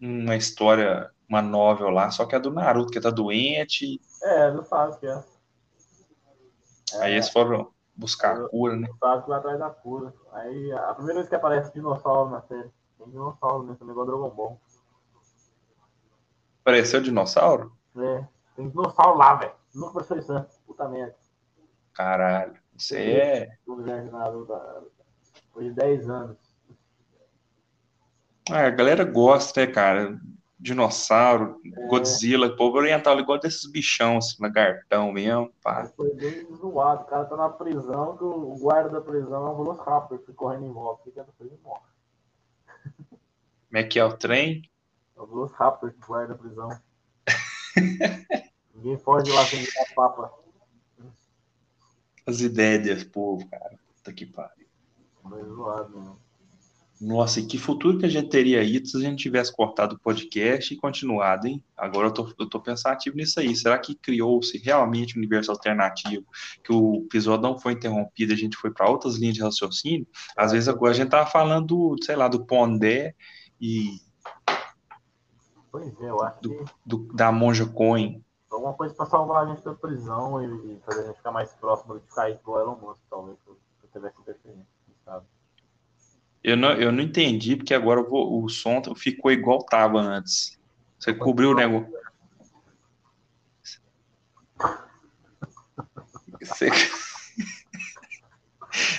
uma 0.00 0.36
história, 0.36 1.10
uma 1.32 1.40
novel 1.40 1.88
lá, 1.88 2.10
só 2.10 2.26
que 2.26 2.34
é 2.34 2.38
do 2.38 2.50
Naruto, 2.50 2.92
que 2.92 3.00
tá 3.00 3.08
doente. 3.08 3.98
É, 4.22 4.50
não 4.52 4.62
sabe 4.62 4.92
o 4.92 4.96
que 4.98 5.06
é. 5.06 5.24
Aí 7.00 7.12
eles 7.12 7.30
foram 7.30 7.72
buscar 7.96 8.36
a 8.36 8.48
cura, 8.50 8.76
né? 8.76 8.86
Sabe 9.00 9.22
que 9.22 9.28
vai 9.30 9.38
atrás 9.38 9.58
da 9.58 9.70
cura. 9.70 10.12
Aí 10.32 10.72
a 10.72 10.92
primeira 10.92 11.20
vez 11.20 11.30
que 11.30 11.34
aparece 11.34 11.72
dinossauro 11.72 12.30
na 12.30 12.42
série. 12.42 12.70
Tem 12.98 13.08
dinossauro 13.08 13.66
nesse 13.66 13.82
negócio 13.82 14.10
Dragon 14.10 14.28
Ball. 14.28 14.60
Pareceu 16.62 17.00
dinossauro? 17.00 17.72
É, 17.96 18.26
tem 18.54 18.68
dinossauro 18.68 19.16
lá, 19.16 19.34
velho. 19.34 19.54
Nunca 19.74 20.00
apareceu 20.00 20.18
isso 20.18 20.32
antes. 20.32 20.58
Puta 20.66 20.86
merda. 20.86 21.16
Caralho. 21.94 22.60
Isso 22.76 22.94
aí 22.94 23.10
é. 23.10 23.58
O 23.66 23.72
ah, 24.52 24.82
Foi 25.54 25.64
de 25.64 25.72
10 25.72 26.10
anos. 26.10 26.36
Ah, 28.50 28.66
a 28.66 28.70
galera 28.70 29.04
gosta, 29.04 29.64
né, 29.64 29.72
cara? 29.72 30.20
Dinossauro, 30.62 31.60
É. 31.64 31.86
Godzilla, 31.88 32.54
povo 32.56 32.78
oriental, 32.78 33.18
igual 33.18 33.40
desses 33.40 33.66
bichão, 33.68 34.18
assim, 34.18 34.36
lagartão 34.40 35.10
mesmo, 35.10 35.52
pá. 35.60 35.86
Foi 35.96 36.14
bem 36.14 36.46
zoado. 36.54 37.02
O 37.02 37.06
cara 37.06 37.24
tá 37.24 37.36
na 37.36 37.48
prisão, 37.48 38.16
que 38.16 38.22
o 38.22 38.56
guarda 38.60 38.88
da 38.88 39.00
prisão 39.00 39.44
é 39.44 39.50
um 39.50 39.56
Velociraptor 39.56 40.18
que 40.18 40.26
fica 40.26 40.38
correndo 40.38 40.66
em 40.66 40.72
volta. 40.72 41.02
Fica 41.02 41.24
na 41.24 41.32
prisão 41.32 41.58
e 41.58 41.64
morre. 41.64 41.82
Como 43.10 43.78
é 43.78 43.82
que 43.82 43.98
é 43.98 44.04
o 44.04 44.16
trem? 44.16 44.70
É 45.16 45.20
o 45.20 45.26
Velociraptor 45.26 45.92
que 45.92 46.06
guarda 46.06 46.34
a 46.34 46.38
prisão. 46.38 46.70
Ninguém 48.72 48.98
foge 48.98 49.32
lá 49.32 49.44
sem 49.44 49.58
virar 49.58 49.94
papa. 49.96 50.32
As 52.24 52.40
ideias 52.40 53.02
povo, 53.02 53.44
cara. 53.50 53.76
Puta 53.96 54.12
que 54.12 54.26
pariu. 54.26 54.68
Meio 55.24 55.54
zoado, 55.56 55.98
né? 55.98 56.12
Nossa, 57.04 57.40
e 57.40 57.46
que 57.46 57.58
futuro 57.58 57.98
que 57.98 58.06
a 58.06 58.08
gente 58.08 58.28
teria 58.28 58.60
aí 58.60 58.86
se 58.86 58.96
a 58.96 59.00
gente 59.00 59.20
tivesse 59.20 59.52
cortado 59.52 59.96
o 59.96 59.98
podcast 59.98 60.72
e 60.72 60.76
continuado, 60.76 61.48
hein? 61.48 61.60
Agora 61.76 62.06
eu 62.06 62.12
tô, 62.14 62.32
eu 62.38 62.48
tô 62.48 62.60
pensativo 62.60 63.16
nisso 63.16 63.40
aí. 63.40 63.56
Será 63.56 63.76
que 63.76 63.96
criou-se 63.96 64.56
realmente 64.58 65.16
um 65.16 65.18
universo 65.18 65.50
alternativo? 65.50 66.24
Que 66.62 66.72
o 66.72 67.02
episódio 67.06 67.42
não 67.42 67.58
foi 67.58 67.72
interrompido, 67.72 68.32
a 68.32 68.36
gente 68.36 68.56
foi 68.56 68.70
para 68.70 68.88
outras 68.88 69.16
linhas 69.16 69.34
de 69.34 69.42
raciocínio? 69.42 70.06
Às 70.36 70.52
vezes 70.52 70.68
agora 70.68 70.92
a 70.92 70.94
gente 70.94 71.10
tava 71.10 71.28
falando, 71.28 71.96
sei 72.04 72.14
lá, 72.14 72.28
do 72.28 72.46
Pondé 72.46 73.16
e 73.60 74.00
Pois 75.72 76.00
é, 76.00 76.08
eu 76.08 76.22
acho 76.22 76.38
que 76.38 76.48
do, 76.48 76.64
do- 76.86 77.12
da 77.14 77.32
Monja 77.32 77.66
Coin. 77.66 78.22
alguma 78.48 78.74
coisa 78.74 78.94
pra 78.94 79.06
salvar 79.06 79.44
a 79.44 79.48
gente 79.48 79.64
da 79.64 79.74
prisão 79.74 80.40
e, 80.40 80.74
e 80.74 80.80
fazer 80.86 81.00
a 81.00 81.06
gente 81.06 81.16
ficar 81.16 81.32
mais 81.32 81.52
próximo 81.54 81.98
de 81.98 82.06
ficar 82.06 82.30
igual 82.30 82.60
Elon 82.60 82.76
Musk, 82.76 83.00
talvez, 83.10 83.36
se 83.42 83.48
eu 83.48 83.56
tivesse 83.92 84.20
interferência, 84.20 84.66
sabe? 85.04 85.26
Eu 86.42 86.56
não, 86.56 86.72
eu 86.72 86.90
não 86.90 87.00
entendi, 87.00 87.54
porque 87.56 87.72
agora 87.72 88.02
vou- 88.02 88.42
o 88.42 88.48
som 88.48 88.82
ficou 88.96 89.30
igual 89.30 89.64
tava 89.64 90.00
antes. 90.00 90.58
Você 90.98 91.14
cobriu 91.14 91.50
o 91.50 91.54
negócio. 91.54 91.92
Você... 96.40 96.68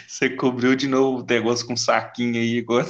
Você 0.08 0.30
cobriu 0.30 0.76
de 0.76 0.88
novo 0.88 1.22
o 1.22 1.26
negócio 1.26 1.66
com 1.66 1.76
saquinho 1.76 2.36
aí 2.36 2.60
agora. 2.60 2.88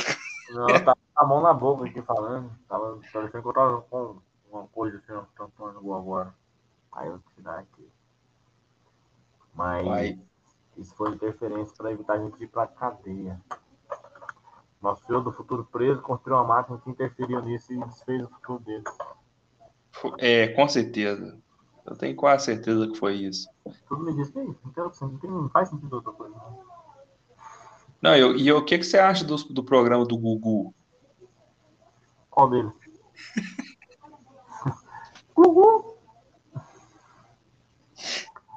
Não, 0.49 0.69
eu 0.69 0.83
tava 0.83 0.99
com 1.15 1.23
a 1.23 1.25
mão 1.25 1.41
na 1.41 1.53
boca 1.53 1.85
aqui 1.87 2.01
falando, 2.01 2.51
tava 2.67 2.99
parecendo 3.11 3.41
que 3.41 3.47
eu 3.47 3.53
tava 3.53 3.81
com 3.83 4.17
uma 4.51 4.67
coisa 4.67 4.97
assim, 4.97 5.25
tampando 5.37 5.93
agora. 5.93 6.35
Aí 6.91 7.07
eu 7.07 7.13
vou 7.13 7.23
tirar 7.35 7.59
aqui. 7.59 7.87
Mas 9.55 9.85
Vai. 9.87 10.19
isso 10.77 10.93
foi 10.95 11.11
interferência 11.11 11.73
para 11.75 11.91
evitar 11.91 12.13
a 12.13 12.19
gente 12.19 12.43
ir 12.43 12.47
pra 12.47 12.67
cadeia. 12.67 13.39
Nosso 14.83 15.03
senhor 15.05 15.21
do 15.21 15.31
futuro 15.31 15.65
preso 15.71 16.01
construiu 16.01 16.35
uma 16.35 16.43
máquina 16.43 16.77
que 16.77 16.89
interferiu 16.89 17.41
nisso 17.41 17.71
e 17.71 17.79
desfez 17.85 18.21
o 18.21 18.27
futuro 18.27 18.59
dele. 18.59 18.83
É, 20.19 20.49
com 20.49 20.67
certeza. 20.67 21.41
Eu 21.85 21.95
tenho 21.95 22.13
quase 22.17 22.43
certeza 22.43 22.89
que 22.89 22.97
foi 22.97 23.15
isso. 23.15 23.49
Tudo 23.87 24.03
me 24.03 24.13
diz 24.13 24.29
que 24.29 24.39
é 24.39 24.43
isso. 24.43 24.59
Não, 24.61 24.73
quero, 24.73 24.91
não, 25.01 25.17
tem, 25.17 25.29
não 25.29 25.49
faz 25.49 25.69
sentido 25.69 25.93
outra 25.93 26.11
coisa. 26.11 26.35
Não. 28.01 28.13
Eu, 28.13 28.35
e 28.35 28.51
o 28.51 28.65
que, 28.65 28.77
que 28.77 28.83
você 28.83 28.99
acha 28.99 29.23
do, 29.23 29.37
do 29.37 29.63
programa 29.63 30.05
do 30.05 30.17
Gugu? 30.17 30.75
Qual 32.29 32.49
deles? 32.49 32.73
Gugu! 35.33 35.97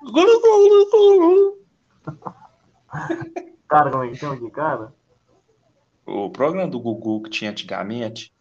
Cara, 3.69 3.93
como 3.93 4.05
é 4.05 4.09
que 4.09 4.17
chama 4.17 4.35
aqui, 4.35 4.51
cara? 4.51 4.93
O 6.07 6.31
programa 6.31 6.69
do 6.69 6.79
Gugu 6.79 7.23
que 7.23 7.31
tinha 7.31 7.51
antigamente, 7.51 8.33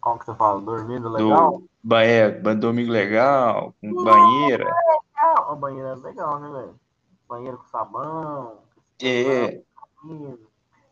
Qual 0.00 0.18
que 0.18 0.24
você 0.24 0.34
fala? 0.34 0.60
Dormindo 0.60 1.08
legal? 1.08 1.62
do 1.84 1.96
é, 1.96 2.30
Domingo 2.54 2.90
Legal, 2.90 3.74
com 3.80 4.02
banheira. 4.02 4.74
Ah, 5.16 5.52
a 5.52 5.54
banheira 5.54 5.90
é 5.90 5.94
legal, 5.94 6.40
né, 6.40 6.50
velho? 6.50 6.80
Banheiro 7.28 7.58
com 7.58 7.66
sabão. 7.68 8.58
É, 9.00 9.62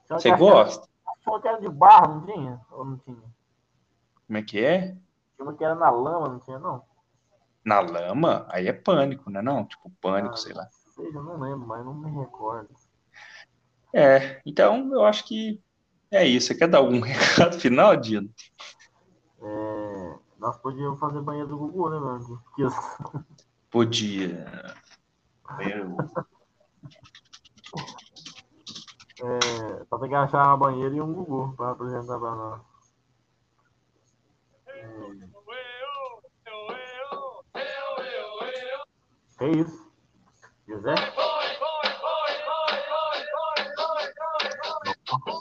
você 0.09 0.37
gosta? 0.37 0.89
uma 1.27 1.41
que 1.41 1.49
era 1.49 1.61
de 1.61 1.69
barro, 1.69 2.15
não 2.15 2.27
tinha? 2.27 2.61
Ou 2.71 2.85
não 2.85 2.99
tinha? 2.99 3.23
Como 4.27 4.39
é 4.39 4.43
que 4.43 4.65
é? 4.65 4.81
Tinha 4.89 4.99
uma 5.41 5.55
que 5.55 5.65
era 5.65 5.75
na 5.75 5.91
lama, 5.91 6.29
não 6.29 6.39
tinha, 6.39 6.59
não? 6.59 6.83
Na 7.65 7.81
lama? 7.81 8.47
Aí 8.49 8.69
é 8.69 8.73
pânico, 8.73 9.31
né? 9.31 9.43
Não, 9.43 9.65
tipo 9.65 9.91
pânico, 10.01 10.35
Ah. 10.35 10.37
sei 10.37 10.53
lá. 10.53 10.67
Seja, 10.71 11.19
eu 11.19 11.23
não 11.23 11.39
lembro, 11.39 11.67
mas 11.67 11.85
não 11.85 11.95
me 11.95 12.11
recordo. 12.11 12.69
É, 13.93 14.41
então 14.47 14.93
eu 14.93 15.05
acho 15.05 15.27
que 15.27 15.61
é 16.11 16.27
isso. 16.27 16.49
Você 16.49 16.55
quer 16.55 16.69
dar 16.69 16.79
algum 16.79 17.01
recado 17.01 17.59
final, 17.59 17.97
Dino? 17.97 18.29
É, 19.43 20.15
nós 20.39 20.57
podíamos 20.59 20.99
fazer 21.01 21.21
banheiro 21.21 21.49
do 21.49 21.57
Gugu, 21.59 21.91
né, 21.91 21.99
mano? 21.99 22.43
Que 22.55 22.63
eu- 22.63 22.71
Podia. 23.71 24.75
Eu- 25.61 25.97
É, 29.23 29.85
só 29.85 29.99
tem 29.99 30.09
que 30.09 30.15
achar 30.15 30.47
uma 30.47 30.57
banheira 30.57 30.95
e 30.95 31.01
um 31.01 31.13
Gugu 31.13 31.55
pra 31.57 31.71
apresentar 31.73 32.19
pra 32.19 32.35
nós. 32.35 32.61
É 39.41 39.49
isso. 39.51 39.91
José? 40.69 40.95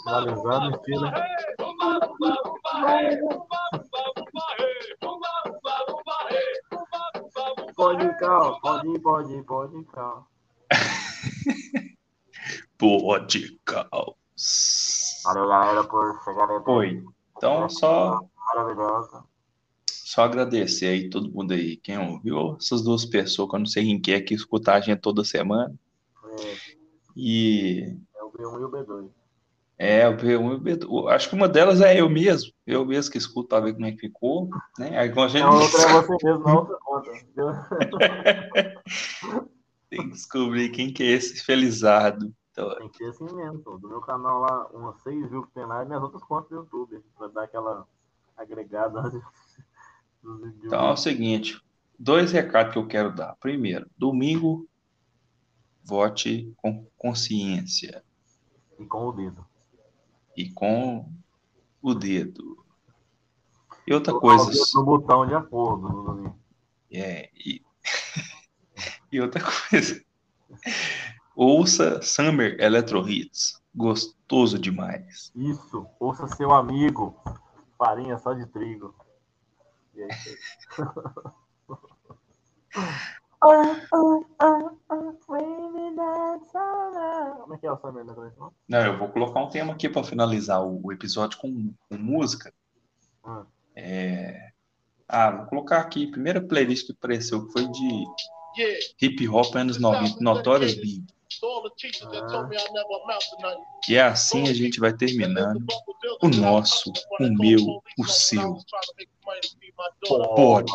Finalizado, 0.09 0.71
estilo. 0.71 1.11
Pode 7.75 8.05
ir, 8.05 8.17
Cal. 8.17 8.59
Pode 8.59 8.87
ir, 8.87 8.99
pode 8.99 9.33
ir, 9.33 9.43
pode 9.43 9.77
ir, 9.77 9.83
Cal. 9.85 10.27
Pode 12.77 13.59
caos. 13.65 15.21
Valeu, 15.25 15.47
galera, 15.47 15.83
por 15.83 16.23
chegarem 16.23 16.55
até 16.57 16.71
Oi. 16.71 17.03
Então, 17.35 17.69
só, 17.69 18.21
Maravilhosa. 18.55 19.25
só 19.85 20.23
agradecer 20.23 20.87
aí 20.87 21.09
todo 21.09 21.29
mundo 21.29 21.53
aí, 21.53 21.75
quem 21.75 21.97
ouviu, 21.97 22.55
essas 22.57 22.81
duas 22.81 23.05
pessoas, 23.05 23.49
que 23.49 23.55
eu 23.55 23.59
não 23.59 23.65
sei 23.65 23.83
quem 23.83 24.01
que 24.01 24.13
é 24.13 24.21
que 24.21 24.33
escuta 24.33 24.73
a 24.73 24.79
gente 24.79 25.01
toda 25.01 25.25
semana. 25.25 25.75
É, 26.23 26.57
E 27.15 27.97
é 28.15 28.23
o 28.23 28.31
B1 28.31 28.61
e 28.61 28.63
o 28.63 28.71
B2. 28.71 29.18
É, 29.81 30.05
o 30.09 30.17
B1 30.17 30.27
e 30.27 30.35
o 30.35 30.59
B2. 30.59 31.09
Acho 31.09 31.29
que 31.29 31.35
uma 31.35 31.47
delas 31.47 31.79
é 31.79 32.01
eu 32.01 32.09
mesmo. 32.09 32.51
Eu 32.67 32.85
mesmo 32.85 33.13
que 33.13 33.17
escuto 33.17 33.47
para 33.47 33.63
ver 33.63 33.71
como 33.73 33.85
é 33.85 33.93
que 33.93 33.99
ficou. 33.99 34.49
Né? 34.77 34.99
Aí 34.99 35.09
a 35.09 35.27
gente 35.29 35.41
A 35.41 35.51
outra 35.51 35.81
é 35.81 35.93
você 35.93 36.17
mesmo 36.21 36.43
na 36.43 36.53
outra 36.53 36.77
conta. 36.81 37.11
tem 39.89 40.01
que 40.01 40.09
descobrir 40.09 40.67
quem 40.69 40.91
que 40.91 41.01
é 41.01 41.07
esse 41.07 41.41
felizardo. 41.45 42.35
Então, 42.51 42.75
Tem 42.75 42.89
que 42.89 42.97
ser 42.97 43.05
assim 43.05 43.33
mesmo, 43.33 43.59
pô. 43.59 43.77
Do 43.77 43.87
meu 43.87 44.01
canal 44.01 44.41
lá, 44.41 44.67
umas 44.73 45.01
6 45.01 45.31
mil 45.31 45.43
que 45.43 45.53
tem 45.53 45.65
lá, 45.65 45.81
e 45.81 45.85
minhas 45.85 46.03
outras 46.03 46.23
contas 46.23 46.49
do 46.49 46.57
YouTube. 46.57 47.01
Pra 47.17 47.29
dar 47.29 47.43
aquela 47.43 47.87
agregada 48.35 49.01
então 50.61 50.89
é 50.89 50.91
o 50.91 50.97
seguinte: 50.97 51.57
dois 51.97 52.33
recados 52.33 52.73
que 52.73 52.79
eu 52.79 52.85
quero 52.85 53.15
dar. 53.15 53.37
Primeiro, 53.39 53.89
domingo, 53.97 54.67
vote 55.85 56.51
com 56.57 56.85
consciência 56.97 58.03
E 58.77 58.85
com 58.85 59.07
o 59.07 59.13
dedo. 59.13 59.47
E 60.39 60.49
com 60.51 61.05
o 61.81 61.93
dedo. 61.93 62.65
E 63.85 63.93
outra 63.93 64.13
Colocar 64.13 64.45
coisa, 64.45 64.63
o 64.73 64.79
No 64.79 64.85
botão 64.85 65.27
de 65.27 65.35
acordo. 65.35 66.03
domingo. 66.03 66.39
é, 66.89 67.29
e, 67.35 67.61
e 69.11 69.19
outra 69.19 69.43
coisa, 69.43 70.01
ouça 71.35 72.01
Summer 72.01 72.55
Electro 72.57 73.05
Hits, 73.09 73.61
gostoso 73.75 74.57
demais. 74.57 75.29
Isso. 75.35 75.85
Ouça 75.99 76.25
seu 76.29 76.53
amigo. 76.53 77.21
Farinha 77.77 78.17
só 78.17 78.31
de 78.33 78.45
trigo. 78.45 78.95
E 79.93 80.03
é 80.03 80.07
isso 80.07 80.29
aí. 80.29 80.37
Como 87.69 87.81
que 87.81 87.87
o 87.87 87.91
Summer 87.91 88.05
da 88.05 88.13
coleção? 88.13 88.53
Não, 88.67 88.85
eu 88.85 88.97
vou 88.97 89.09
colocar 89.09 89.39
um 89.41 89.49
tema 89.49 89.73
aqui 89.73 89.87
para 89.89 90.03
finalizar 90.03 90.63
o, 90.63 90.79
o 90.83 90.91
episódio 90.91 91.37
com, 91.39 91.73
com 91.89 91.97
música. 91.97 92.53
Hum. 93.25 93.45
É, 93.75 94.51
Ah, 95.07 95.31
vou 95.31 95.45
colocar 95.47 95.79
aqui, 95.79 96.07
primeira 96.07 96.41
playlist 96.41 96.87
que 96.87 96.91
apareceu, 96.93 97.45
que 97.45 97.53
foi 97.53 97.67
de 97.67 98.05
hip 99.01 99.27
hop 99.29 99.55
anos 99.55 99.77
90, 99.79 100.17
Notorious 100.21 100.75
Big. 100.75 101.05
E 103.87 103.95
é 103.95 104.01
assim 104.01 104.47
a 104.49 104.53
gente 104.53 104.79
vai 104.79 104.91
terminando 104.93 105.65
o 106.21 106.27
nosso, 106.27 106.91
o 107.19 107.23
meu, 107.29 107.81
o 107.97 108.03
seu. 108.05 108.57
Pode. 110.35 110.71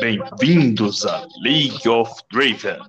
Bem-vindos 0.00 1.06
a 1.06 1.26
League 1.42 1.88
of 1.88 2.12
Draven. 2.30 2.80